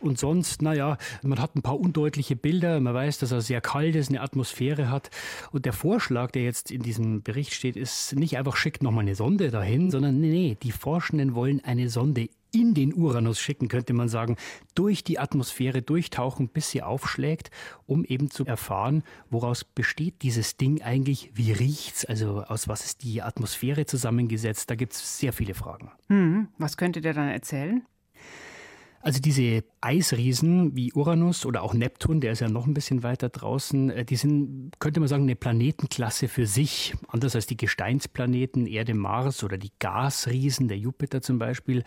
Und 0.00 0.18
sonst, 0.18 0.62
naja, 0.62 0.96
man 1.22 1.38
hat 1.38 1.54
ein 1.54 1.60
paar 1.60 1.78
undeutliche 1.78 2.34
Bilder. 2.34 2.80
Man 2.80 2.94
weiß, 2.94 3.18
dass 3.18 3.30
er 3.30 3.42
sehr 3.42 3.60
kalt 3.60 3.94
ist, 3.94 4.08
eine 4.08 4.22
Atmosphäre 4.22 4.88
hat. 4.88 5.10
Und 5.52 5.66
der 5.66 5.74
Vorschlag, 5.74 6.30
der 6.30 6.44
jetzt 6.44 6.70
in 6.70 6.80
diesem 6.80 7.22
Bericht 7.22 7.52
steht, 7.52 7.76
ist 7.76 8.16
nicht 8.16 8.38
einfach 8.38 8.56
schickt 8.56 8.82
nochmal 8.82 9.02
eine 9.02 9.16
Sonde 9.16 9.50
dahin, 9.50 9.90
sondern 9.90 10.18
nee, 10.18 10.30
nee, 10.30 10.56
die 10.62 10.72
Forschenden 10.72 11.34
wollen 11.34 11.62
eine 11.62 11.90
Sonde 11.90 12.30
in 12.52 12.74
den 12.74 12.94
Uranus 12.94 13.40
schicken, 13.40 13.68
könnte 13.68 13.92
man 13.92 14.08
sagen, 14.08 14.36
durch 14.74 15.04
die 15.04 15.18
Atmosphäre 15.18 15.82
durchtauchen, 15.82 16.48
bis 16.48 16.70
sie 16.70 16.82
aufschlägt, 16.82 17.50
um 17.86 18.04
eben 18.04 18.30
zu 18.30 18.44
erfahren, 18.44 19.02
woraus 19.30 19.64
besteht 19.64 20.22
dieses 20.22 20.56
Ding 20.56 20.82
eigentlich, 20.82 21.30
wie 21.34 21.52
riecht's, 21.52 22.04
also 22.04 22.42
aus 22.42 22.68
was 22.68 22.84
ist 22.84 23.02
die 23.02 23.22
Atmosphäre 23.22 23.86
zusammengesetzt. 23.86 24.70
Da 24.70 24.74
gibt 24.74 24.94
es 24.94 25.18
sehr 25.18 25.32
viele 25.32 25.54
Fragen. 25.54 25.90
Hm, 26.08 26.48
was 26.58 26.76
könntet 26.76 27.04
ihr 27.04 27.14
dann 27.14 27.28
erzählen? 27.28 27.82
Also 29.00 29.20
diese 29.20 29.62
Eisriesen 29.80 30.74
wie 30.74 30.92
Uranus 30.92 31.46
oder 31.46 31.62
auch 31.62 31.72
Neptun, 31.72 32.20
der 32.20 32.32
ist 32.32 32.40
ja 32.40 32.48
noch 32.48 32.66
ein 32.66 32.74
bisschen 32.74 33.04
weiter 33.04 33.28
draußen, 33.28 33.90
äh, 33.90 34.04
die 34.04 34.16
sind, 34.16 34.72
könnte 34.80 34.98
man 35.00 35.08
sagen, 35.08 35.22
eine 35.22 35.36
Planetenklasse 35.36 36.26
für 36.28 36.46
sich. 36.46 36.94
Anders 37.06 37.36
als 37.36 37.46
die 37.46 37.56
Gesteinsplaneten 37.56 38.66
Erde, 38.66 38.94
Mars 38.94 39.44
oder 39.44 39.56
die 39.56 39.70
Gasriesen, 39.78 40.68
der 40.68 40.78
Jupiter 40.78 41.22
zum 41.22 41.38
Beispiel 41.38 41.84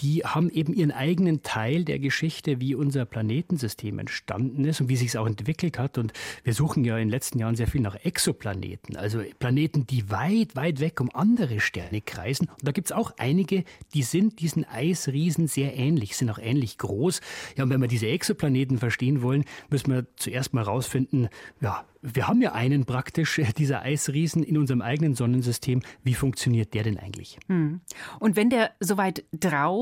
die 0.00 0.24
haben 0.24 0.50
eben 0.50 0.74
ihren 0.74 0.90
eigenen 0.92 1.42
Teil 1.42 1.84
der 1.84 1.98
Geschichte, 1.98 2.60
wie 2.60 2.74
unser 2.74 3.04
Planetensystem 3.04 3.98
entstanden 3.98 4.64
ist 4.64 4.80
und 4.80 4.88
wie 4.88 4.96
sich 4.96 5.08
es 5.08 5.16
auch 5.16 5.26
entwickelt 5.26 5.78
hat. 5.78 5.98
Und 5.98 6.12
wir 6.42 6.54
suchen 6.54 6.84
ja 6.84 6.96
in 6.96 7.08
den 7.08 7.10
letzten 7.10 7.38
Jahren 7.38 7.56
sehr 7.56 7.66
viel 7.66 7.80
nach 7.80 7.96
Exoplaneten, 8.04 8.96
also 8.96 9.22
Planeten, 9.38 9.86
die 9.86 10.10
weit, 10.10 10.56
weit 10.56 10.80
weg 10.80 11.00
um 11.00 11.10
andere 11.14 11.60
Sterne 11.60 12.00
kreisen. 12.00 12.48
Und 12.48 12.66
da 12.66 12.72
gibt 12.72 12.88
es 12.88 12.92
auch 12.92 13.12
einige, 13.18 13.64
die 13.94 14.02
sind 14.02 14.40
diesen 14.40 14.64
Eisriesen 14.64 15.46
sehr 15.46 15.76
ähnlich, 15.76 16.16
sind 16.16 16.30
auch 16.30 16.38
ähnlich 16.38 16.78
groß. 16.78 17.20
Ja, 17.56 17.64
und 17.64 17.70
wenn 17.70 17.80
wir 17.80 17.88
diese 17.88 18.08
Exoplaneten 18.08 18.78
verstehen 18.78 19.22
wollen, 19.22 19.44
müssen 19.70 19.92
wir 19.92 20.06
zuerst 20.16 20.54
mal 20.54 20.62
rausfinden, 20.62 21.28
ja, 21.60 21.84
wir 22.04 22.28
haben 22.28 22.42
ja 22.42 22.52
einen 22.52 22.84
praktisch, 22.84 23.38
äh, 23.38 23.52
dieser 23.56 23.82
Eisriesen 23.82 24.42
in 24.42 24.58
unserem 24.58 24.82
eigenen 24.82 25.14
Sonnensystem. 25.14 25.80
Wie 26.02 26.14
funktioniert 26.14 26.74
der 26.74 26.82
denn 26.82 26.98
eigentlich? 26.98 27.38
Hm. 27.48 27.80
Und 28.20 28.36
wenn 28.36 28.50
der 28.50 28.72
so 28.78 28.98
weit 28.98 29.24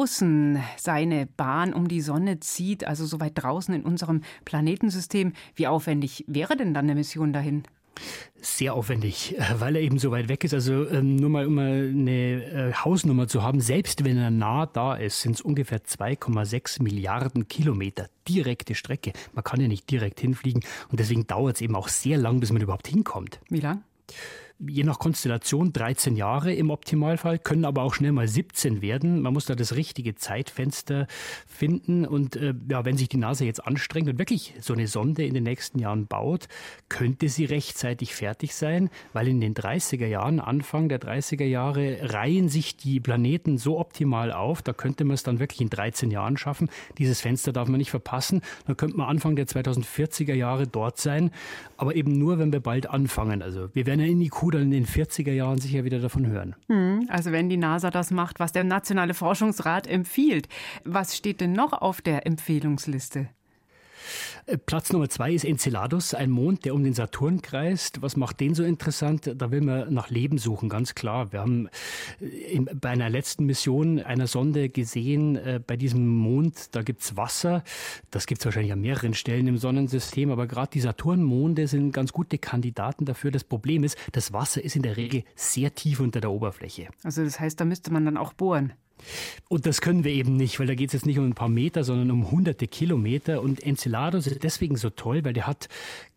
draußen 0.02 0.58
seine 0.76 1.26
Bahn 1.26 1.72
um 1.72 1.86
die 1.86 2.00
Sonne 2.00 2.40
zieht, 2.40 2.84
also 2.84 3.06
so 3.06 3.20
weit 3.20 3.34
draußen 3.36 3.72
in 3.72 3.84
unserem 3.84 4.22
Planetensystem, 4.44 5.32
wie 5.54 5.68
aufwendig 5.68 6.24
wäre 6.26 6.56
denn 6.56 6.74
dann 6.74 6.86
eine 6.86 6.96
Mission 6.96 7.32
dahin? 7.32 7.62
Sehr 8.40 8.74
aufwendig, 8.74 9.38
äh, 9.38 9.60
weil 9.60 9.76
er 9.76 9.82
eben 9.82 9.98
so 9.98 10.10
weit 10.10 10.28
weg 10.28 10.42
ist. 10.42 10.54
Also 10.54 10.88
ähm, 10.88 11.14
nur 11.14 11.30
mal, 11.30 11.46
um 11.46 11.56
eine 11.56 12.10
äh, 12.10 12.72
Hausnummer 12.72 13.28
zu 13.28 13.44
haben, 13.44 13.60
selbst 13.60 14.04
wenn 14.04 14.18
er 14.18 14.30
nah 14.32 14.66
da 14.66 14.96
ist, 14.96 15.20
sind 15.20 15.36
es 15.36 15.40
ungefähr 15.40 15.84
2,6 15.84 16.82
Milliarden 16.82 17.46
Kilometer 17.46 18.08
direkte 18.26 18.74
Strecke. 18.74 19.12
Man 19.34 19.44
kann 19.44 19.60
ja 19.60 19.68
nicht 19.68 19.88
direkt 19.88 20.18
hinfliegen 20.18 20.64
und 20.90 20.98
deswegen 20.98 21.28
dauert 21.28 21.56
es 21.56 21.60
eben 21.60 21.76
auch 21.76 21.86
sehr 21.86 22.18
lang, 22.18 22.40
bis 22.40 22.50
man 22.50 22.62
überhaupt 22.62 22.88
hinkommt. 22.88 23.38
Wie 23.50 23.60
lang? 23.60 23.84
Je 24.66 24.84
nach 24.84 24.98
Konstellation 24.98 25.72
13 25.72 26.16
Jahre 26.16 26.52
im 26.54 26.70
Optimalfall, 26.70 27.38
können 27.38 27.64
aber 27.64 27.82
auch 27.82 27.94
schnell 27.94 28.12
mal 28.12 28.28
17 28.28 28.82
werden. 28.82 29.20
Man 29.20 29.32
muss 29.32 29.46
da 29.46 29.54
das 29.54 29.74
richtige 29.74 30.14
Zeitfenster 30.14 31.06
finden. 31.46 32.06
Und 32.06 32.36
äh, 32.36 32.54
ja, 32.68 32.84
wenn 32.84 32.96
sich 32.96 33.08
die 33.08 33.16
NASA 33.16 33.44
jetzt 33.44 33.66
anstrengt 33.66 34.08
und 34.08 34.18
wirklich 34.18 34.54
so 34.60 34.74
eine 34.74 34.86
Sonde 34.86 35.24
in 35.24 35.34
den 35.34 35.44
nächsten 35.44 35.78
Jahren 35.78 36.06
baut, 36.06 36.48
könnte 36.88 37.28
sie 37.28 37.44
rechtzeitig 37.44 38.14
fertig 38.14 38.54
sein, 38.54 38.90
weil 39.12 39.28
in 39.28 39.40
den 39.40 39.54
30er 39.54 40.06
Jahren, 40.06 40.40
Anfang 40.40 40.88
der 40.88 41.00
30er 41.00 41.44
Jahre, 41.44 41.98
reihen 42.02 42.48
sich 42.48 42.76
die 42.76 43.00
Planeten 43.00 43.58
so 43.58 43.78
optimal 43.78 44.32
auf. 44.32 44.62
Da 44.62 44.72
könnte 44.72 45.04
man 45.04 45.14
es 45.14 45.22
dann 45.22 45.40
wirklich 45.40 45.60
in 45.60 45.70
13 45.70 46.10
Jahren 46.10 46.36
schaffen. 46.36 46.70
Dieses 46.98 47.20
Fenster 47.20 47.52
darf 47.52 47.68
man 47.68 47.78
nicht 47.78 47.90
verpassen. 47.90 48.42
Dann 48.66 48.76
könnte 48.76 48.96
man 48.96 49.08
Anfang 49.08 49.36
der 49.36 49.46
2040er 49.46 50.34
Jahre 50.34 50.66
dort 50.66 50.98
sein, 50.98 51.30
aber 51.76 51.96
eben 51.96 52.12
nur, 52.12 52.38
wenn 52.38 52.52
wir 52.52 52.60
bald 52.60 52.88
anfangen. 52.88 53.42
Also 53.42 53.68
wir 53.74 53.86
werden 53.86 54.00
ja 54.00 54.06
in 54.06 54.20
IQ 54.20 54.51
dann 54.52 54.62
in 54.62 54.70
den 54.70 54.86
40er 54.86 55.32
Jahren 55.32 55.58
sicher 55.58 55.84
wieder 55.84 55.98
davon 55.98 56.26
hören. 56.26 56.54
Hm, 56.68 57.06
also 57.08 57.32
wenn 57.32 57.48
die 57.48 57.56
NASA 57.56 57.90
das 57.90 58.10
macht, 58.10 58.40
was 58.40 58.52
der 58.52 58.64
Nationale 58.64 59.14
Forschungsrat 59.14 59.86
empfiehlt. 59.86 60.48
Was 60.84 61.16
steht 61.16 61.40
denn 61.40 61.52
noch 61.52 61.72
auf 61.72 62.00
der 62.00 62.26
Empfehlungsliste? 62.26 63.28
Äh, 64.46 64.58
Platz 64.58 64.92
Nummer 64.92 65.08
zwei 65.08 65.32
ist 65.32 65.44
Enceladus, 65.44 66.14
ein 66.14 66.30
Mond, 66.30 66.64
der 66.64 66.74
um 66.74 66.84
den 66.84 66.94
Saturn 66.94 67.42
kreist. 67.42 68.02
Was 68.02 68.16
macht 68.16 68.40
den 68.40 68.54
so 68.54 68.64
interessant? 68.64 69.32
Da 69.36 69.50
will 69.50 69.60
man 69.60 69.92
nach 69.92 70.10
Leben 70.10 70.38
suchen, 70.38 70.68
ganz 70.68 70.94
klar. 70.94 71.32
Wir 71.32 71.40
haben 71.40 71.68
äh, 72.20 72.60
bei 72.60 72.90
einer 72.90 73.10
letzten 73.10 73.46
Mission 73.46 73.98
einer 74.00 74.26
Sonde 74.26 74.68
gesehen, 74.68 75.36
äh, 75.36 75.60
bei 75.64 75.76
diesem 75.76 76.06
Mond, 76.06 76.74
da 76.74 76.82
gibt 76.82 77.02
es 77.02 77.16
Wasser. 77.16 77.64
Das 78.10 78.26
gibt 78.26 78.40
es 78.40 78.44
wahrscheinlich 78.44 78.72
an 78.72 78.80
mehreren 78.80 79.14
Stellen 79.14 79.46
im 79.46 79.58
Sonnensystem, 79.58 80.30
aber 80.30 80.46
gerade 80.46 80.70
die 80.72 80.80
Saturnmonde 80.80 81.66
sind 81.66 81.92
ganz 81.92 82.12
gute 82.12 82.38
Kandidaten 82.38 83.04
dafür. 83.04 83.30
Das 83.30 83.44
Problem 83.44 83.84
ist, 83.84 83.96
das 84.12 84.32
Wasser 84.32 84.62
ist 84.62 84.76
in 84.76 84.82
der 84.82 84.96
Regel 84.96 85.24
sehr 85.34 85.74
tief 85.74 86.00
unter 86.00 86.20
der 86.20 86.30
Oberfläche. 86.30 86.88
Also 87.02 87.24
das 87.24 87.40
heißt, 87.40 87.60
da 87.60 87.64
müsste 87.64 87.92
man 87.92 88.04
dann 88.04 88.16
auch 88.16 88.32
bohren. 88.32 88.72
Und 89.48 89.66
das 89.66 89.80
können 89.80 90.04
wir 90.04 90.12
eben 90.12 90.36
nicht, 90.36 90.58
weil 90.60 90.66
da 90.66 90.74
geht 90.74 90.88
es 90.88 90.94
jetzt 90.94 91.06
nicht 91.06 91.18
um 91.18 91.26
ein 91.26 91.34
paar 91.34 91.48
Meter, 91.48 91.84
sondern 91.84 92.10
um 92.10 92.30
hunderte 92.30 92.66
Kilometer. 92.66 93.42
Und 93.42 93.62
Enceladus 93.62 94.26
ist 94.26 94.42
deswegen 94.42 94.76
so 94.76 94.90
toll, 94.90 95.24
weil 95.24 95.32
der 95.32 95.46
hat 95.46 95.68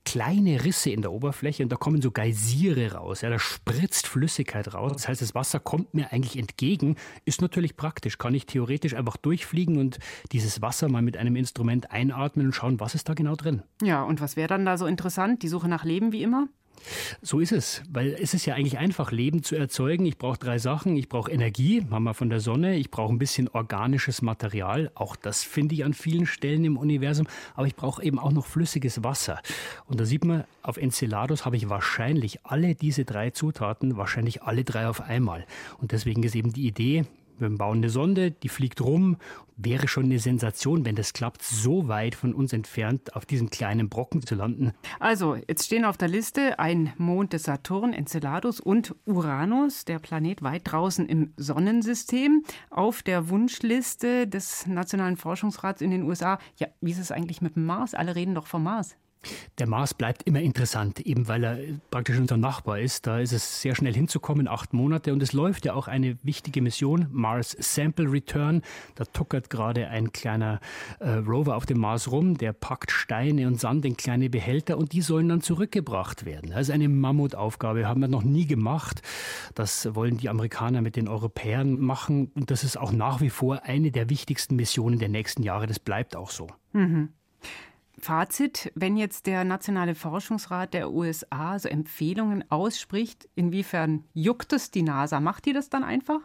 kleine 0.06 0.64
Risse 0.64 0.92
in 0.92 1.02
der 1.02 1.12
Oberfläche 1.12 1.64
und 1.64 1.72
da 1.72 1.76
kommen 1.76 2.02
so 2.02 2.12
Geysire 2.12 2.94
raus. 2.94 3.22
Ja, 3.22 3.30
da 3.30 3.40
spritzt 3.40 4.08
Flüssigkeit 4.08 4.74
raus. 4.74 4.94
Das 4.94 5.08
heißt, 5.08 5.22
das 5.22 5.36
Wasser 5.36 5.60
kommt 5.60 5.94
mir 5.94 6.14
eigentlich 6.14 6.38
entgegen. 6.38 6.96
Ist 7.26 7.42
natürlich 7.42 7.76
praktisch. 7.76 8.18
Kann 8.18 8.36
ich 8.36 8.46
theoretisch 8.46 8.94
einfach 8.94 9.18
durchfliegen 9.18 9.78
und 9.78 10.00
dieses 10.32 10.62
Wasser 10.62 10.88
mal 10.88 11.02
mit 11.02 11.18
einem 11.18 11.36
Instrument 11.36 11.92
einatmen 11.92 12.46
und 12.46 12.54
schauen, 12.54 12.80
was 12.80 12.96
ist 12.96 13.10
da 13.10 13.14
genau 13.14 13.36
drin. 13.36 13.64
Ja, 13.82 14.04
und 14.04 14.22
was 14.22 14.38
wäre 14.38 14.48
dann 14.48 14.66
da 14.66 14.78
so 14.78 14.86
interessant? 14.86 15.44
Die 15.44 15.48
Suche 15.48 15.68
nach 15.68 15.84
Leben 15.84 16.12
wie 16.12 16.22
immer? 16.22 16.48
So 17.22 17.40
ist 17.40 17.52
es, 17.52 17.84
weil 17.90 18.14
es 18.14 18.34
ist 18.34 18.46
ja 18.46 18.56
eigentlich 18.56 18.78
einfach, 18.78 19.12
Leben 19.12 19.44
zu 19.44 19.56
erzeugen. 19.56 20.06
Ich 20.06 20.18
brauche 20.18 20.38
drei 20.38 20.58
Sachen. 20.58 20.96
Ich 20.98 21.10
brauche 21.10 21.32
Energie, 21.32 21.86
haben 21.90 22.04
wir 22.04 22.14
von 22.14 22.30
der 22.30 22.40
Sonne. 22.40 22.76
Ich 22.76 22.92
brauche 22.92 23.14
ein 23.14 23.20
bisschen 23.20 23.48
organisches 23.48 24.22
Material. 24.22 24.92
Auch 24.96 25.16
das 25.16 25.44
finde 25.44 25.76
ich 25.76 25.86
an 25.86 25.94
vielen 25.94 26.26
Stellen 26.26 26.66
im 26.66 26.78
Universum. 26.78 27.28
Aber 27.56 27.68
ich 27.68 27.76
brauche 27.76 28.04
eben 28.04 28.20
auch 28.20 28.32
noch 28.32 28.46
flüssiges 28.46 29.04
Wasser. 29.04 29.42
Und 29.88 30.00
da 30.00 30.06
sieht 30.06 30.26
man, 30.26 30.44
auf 30.62 30.78
Enceladus 30.78 31.46
habe 31.46 31.58
ich 31.58 31.70
wahrscheinlich 31.70 32.46
alle 32.46 32.76
diese 32.76 33.06
drei 33.06 33.30
Zutaten, 33.32 33.98
wahrscheinlich 33.98 34.44
alle 34.44 34.64
drei 34.64 34.88
auf 34.88 35.02
einmal. 35.02 35.46
Und 35.80 35.92
deswegen 35.92 36.24
ist 36.24 36.36
eben 36.36 36.54
die 36.54 36.68
Idee, 36.68 37.06
wir 37.38 37.50
bauen 37.50 37.78
eine 37.78 37.90
Sonde, 37.90 38.32
die 38.32 38.50
fliegt 38.50 38.82
rum. 38.82 39.18
Wäre 39.58 39.88
schon 39.88 40.06
eine 40.06 40.20
Sensation, 40.20 40.86
wenn 40.86 40.96
das 40.96 41.14
klappt, 41.14 41.42
so 41.42 41.88
weit 41.88 42.16
von 42.16 42.34
uns 42.34 42.52
entfernt 42.52 43.16
auf 43.16 43.26
diesem 43.26 43.50
kleinen 43.50 43.88
Brocken 43.90 44.22
zu 44.22 44.36
landen. 44.36 44.74
Also, 45.00 45.36
jetzt 45.36 45.66
stehen 45.66 45.86
auf 45.86 45.98
der 45.98 46.10
Liste 46.10 46.60
ein 46.60 46.92
Mond 46.98 47.32
des 47.32 47.44
Saturn, 47.44 47.94
Enceladus 47.94 48.60
und 48.60 48.96
Uranus, 49.06 49.86
der 49.86 50.00
Planet 50.00 50.44
weit 50.44 50.64
draußen 50.66 51.08
im 51.08 51.34
Sonnensystem. 51.38 52.44
Auf 52.70 53.02
der 53.02 53.30
Wunschliste 53.30 54.28
des 54.28 54.68
Nationalen 54.68 55.16
Forschungsrats 55.16 55.82
in 55.82 55.92
den 55.92 56.04
USA. 56.04 56.38
Ja, 56.58 56.68
wie 56.82 56.92
ist 56.92 57.00
es 57.00 57.12
eigentlich 57.12 57.42
mit 57.42 57.56
dem 57.56 57.66
Mars? 57.66 57.94
Alle 57.94 58.16
reden 58.16 58.36
doch 58.36 58.48
vom 58.48 58.64
Mars. 58.64 58.98
Der 59.60 59.68
Mars 59.68 59.94
bleibt 59.94 60.24
immer 60.24 60.42
interessant, 60.42 61.00
eben 61.00 61.28
weil 61.28 61.44
er 61.44 61.58
praktisch 61.92 62.18
unser 62.18 62.38
Nachbar 62.38 62.80
ist. 62.80 63.08
Da 63.08 63.20
ist 63.20 63.32
es 63.32 63.62
sehr 63.62 63.76
schnell 63.76 63.94
hinzukommen, 63.94 64.48
acht 64.48 64.74
Monate. 64.74 65.14
Und 65.14 65.24
es 65.24 65.34
läuft 65.34 65.66
ja 65.66 65.74
auch 65.74 65.88
eine 65.88 66.18
wichtige 66.24 66.62
Mission, 66.62 67.08
Mars 67.12 67.56
Sample 67.60 68.12
Return. 68.12 68.62
Da 68.96 69.06
tuckert 69.06 69.50
gerade 69.50 69.88
ein 69.88 70.12
kleiner 70.12 70.60
äh, 71.00 71.10
Rover 71.12 71.56
auf 71.56 71.66
dem 71.66 71.80
Mars 71.80 72.12
rum, 72.12 72.38
der 72.38 72.54
packt 72.54 72.92
Steine 72.92 73.48
und 73.48 73.60
Sand 73.60 73.86
in 73.86 73.98
kleine 73.98 74.30
Behälter 74.30 74.78
und 74.78 74.94
die 74.94 75.02
sollen 75.02 75.30
dann 75.30 75.42
zurückgebracht 75.42 76.26
werden. 76.26 76.52
Das 76.52 76.62
ist 76.62 76.72
eine 76.72 76.90
Mammutaufgabe, 76.90 77.88
haben 77.88 78.02
wir 78.02 78.08
noch 78.08 78.24
nie 78.24 78.46
gemacht. 78.46 79.02
Das 79.54 79.96
wollen 79.96 80.18
die 80.18 80.30
Amerikaner 80.30 80.82
mit 80.82 80.96
den 80.96 81.08
Europäern 81.08 81.80
machen. 81.80 82.32
Und 82.36 82.52
das 82.52 82.64
ist 82.64 82.78
auch 82.78 82.92
nach 82.92 83.22
wie 83.22 83.30
vor 83.30 83.64
eine 83.64 83.92
der 83.92 84.10
wichtigsten 84.10 84.56
Missionen 84.56 85.00
der 85.00 85.10
nächsten 85.10 85.44
Jahre. 85.44 85.68
Das 85.68 85.80
bleibt 85.80 86.16
auch 86.16 86.30
so. 86.30 86.48
Mhm. 86.74 87.10
Fazit, 87.98 88.72
wenn 88.76 88.98
jetzt 88.98 89.26
der 89.26 89.44
Nationale 89.44 89.96
Forschungsrat 89.96 90.74
der 90.74 90.92
USA 90.92 91.58
so 91.60 91.70
Empfehlungen 91.70 92.44
ausspricht, 92.52 93.30
inwiefern 93.36 94.04
juckt 94.14 94.54
es 94.54 94.72
die 94.72 94.84
NASA? 94.84 95.20
Macht 95.20 95.46
die 95.46 95.54
das 95.54 95.70
dann 95.70 95.84
einfach? 95.84 96.20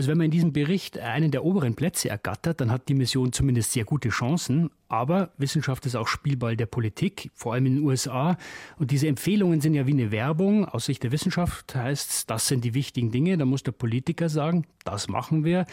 Also 0.00 0.08
wenn 0.08 0.16
man 0.16 0.24
in 0.24 0.30
diesem 0.30 0.54
Bericht 0.54 0.98
einen 0.98 1.30
der 1.30 1.44
oberen 1.44 1.74
Plätze 1.74 2.08
ergattert, 2.08 2.62
dann 2.62 2.70
hat 2.70 2.88
die 2.88 2.94
Mission 2.94 3.34
zumindest 3.34 3.72
sehr 3.72 3.84
gute 3.84 4.08
Chancen. 4.08 4.70
Aber 4.88 5.30
Wissenschaft 5.36 5.84
ist 5.84 5.94
auch 5.94 6.08
Spielball 6.08 6.56
der 6.56 6.64
Politik, 6.64 7.30
vor 7.34 7.52
allem 7.52 7.66
in 7.66 7.74
den 7.74 7.84
USA. 7.84 8.38
Und 8.78 8.92
diese 8.92 9.08
Empfehlungen 9.08 9.60
sind 9.60 9.74
ja 9.74 9.86
wie 9.86 9.92
eine 9.92 10.10
Werbung. 10.10 10.64
Aus 10.64 10.86
Sicht 10.86 11.02
der 11.02 11.12
Wissenschaft 11.12 11.74
heißt 11.74 12.10
es, 12.10 12.24
das 12.24 12.48
sind 12.48 12.64
die 12.64 12.72
wichtigen 12.72 13.10
Dinge. 13.10 13.36
Da 13.36 13.44
muss 13.44 13.62
der 13.62 13.72
Politiker 13.72 14.30
sagen, 14.30 14.64
das 14.84 15.08
machen 15.08 15.44
wir. 15.44 15.66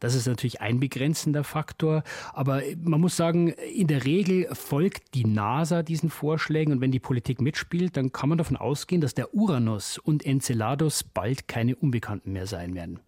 Das 0.00 0.14
ist 0.14 0.26
natürlich 0.26 0.62
ein 0.62 0.80
begrenzender 0.80 1.44
Faktor. 1.44 2.04
Aber 2.32 2.62
man 2.82 3.02
muss 3.02 3.18
sagen, 3.18 3.48
in 3.48 3.88
der 3.88 4.06
Regel 4.06 4.48
folgt 4.54 5.12
die 5.12 5.26
NASA 5.26 5.82
diesen 5.82 6.08
Vorschlägen. 6.08 6.72
Und 6.72 6.80
wenn 6.80 6.90
die 6.90 7.00
Politik 7.00 7.42
mitspielt, 7.42 7.98
dann 7.98 8.12
kann 8.12 8.30
man 8.30 8.38
davon 8.38 8.56
ausgehen, 8.56 9.02
dass 9.02 9.12
der 9.12 9.34
Uranus 9.34 9.98
und 9.98 10.24
Enceladus 10.24 11.04
bald 11.04 11.48
keine 11.48 11.76
Unbekannten 11.76 12.32
mehr 12.32 12.46
sein 12.46 12.74
werden. 12.74 13.00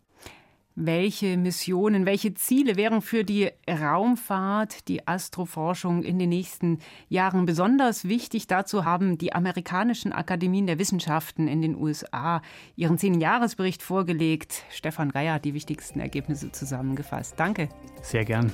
Welche 0.78 1.38
Missionen, 1.38 2.04
welche 2.04 2.34
Ziele 2.34 2.76
wären 2.76 3.00
für 3.00 3.24
die 3.24 3.50
Raumfahrt, 3.66 4.88
die 4.88 5.08
Astroforschung 5.08 6.02
in 6.02 6.18
den 6.18 6.28
nächsten 6.28 6.80
Jahren 7.08 7.46
besonders 7.46 8.06
wichtig? 8.06 8.46
Dazu 8.46 8.84
haben 8.84 9.16
die 9.16 9.32
amerikanischen 9.32 10.12
Akademien 10.12 10.66
der 10.66 10.78
Wissenschaften 10.78 11.48
in 11.48 11.62
den 11.62 11.76
USA 11.76 12.42
ihren 12.76 12.98
Zehn-Jahres-Bericht 12.98 13.82
vorgelegt. 13.82 14.64
Stefan 14.68 15.12
Geier 15.12 15.32
hat 15.32 15.46
die 15.46 15.54
wichtigsten 15.54 15.98
Ergebnisse 15.98 16.52
zusammengefasst. 16.52 17.40
Danke. 17.40 17.70
Sehr 18.02 18.26
gern. 18.26 18.52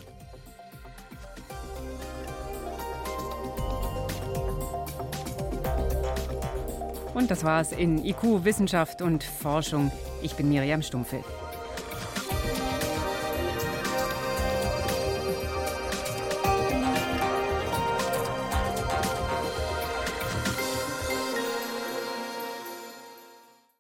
Und 7.14 7.32
das 7.32 7.42
war's 7.42 7.72
in 7.72 8.04
IQ 8.04 8.44
Wissenschaft 8.44 9.02
und 9.02 9.24
Forschung. 9.24 9.90
Ich 10.22 10.34
bin 10.36 10.48
Miriam 10.48 10.82
Stumpfe. 10.82 11.24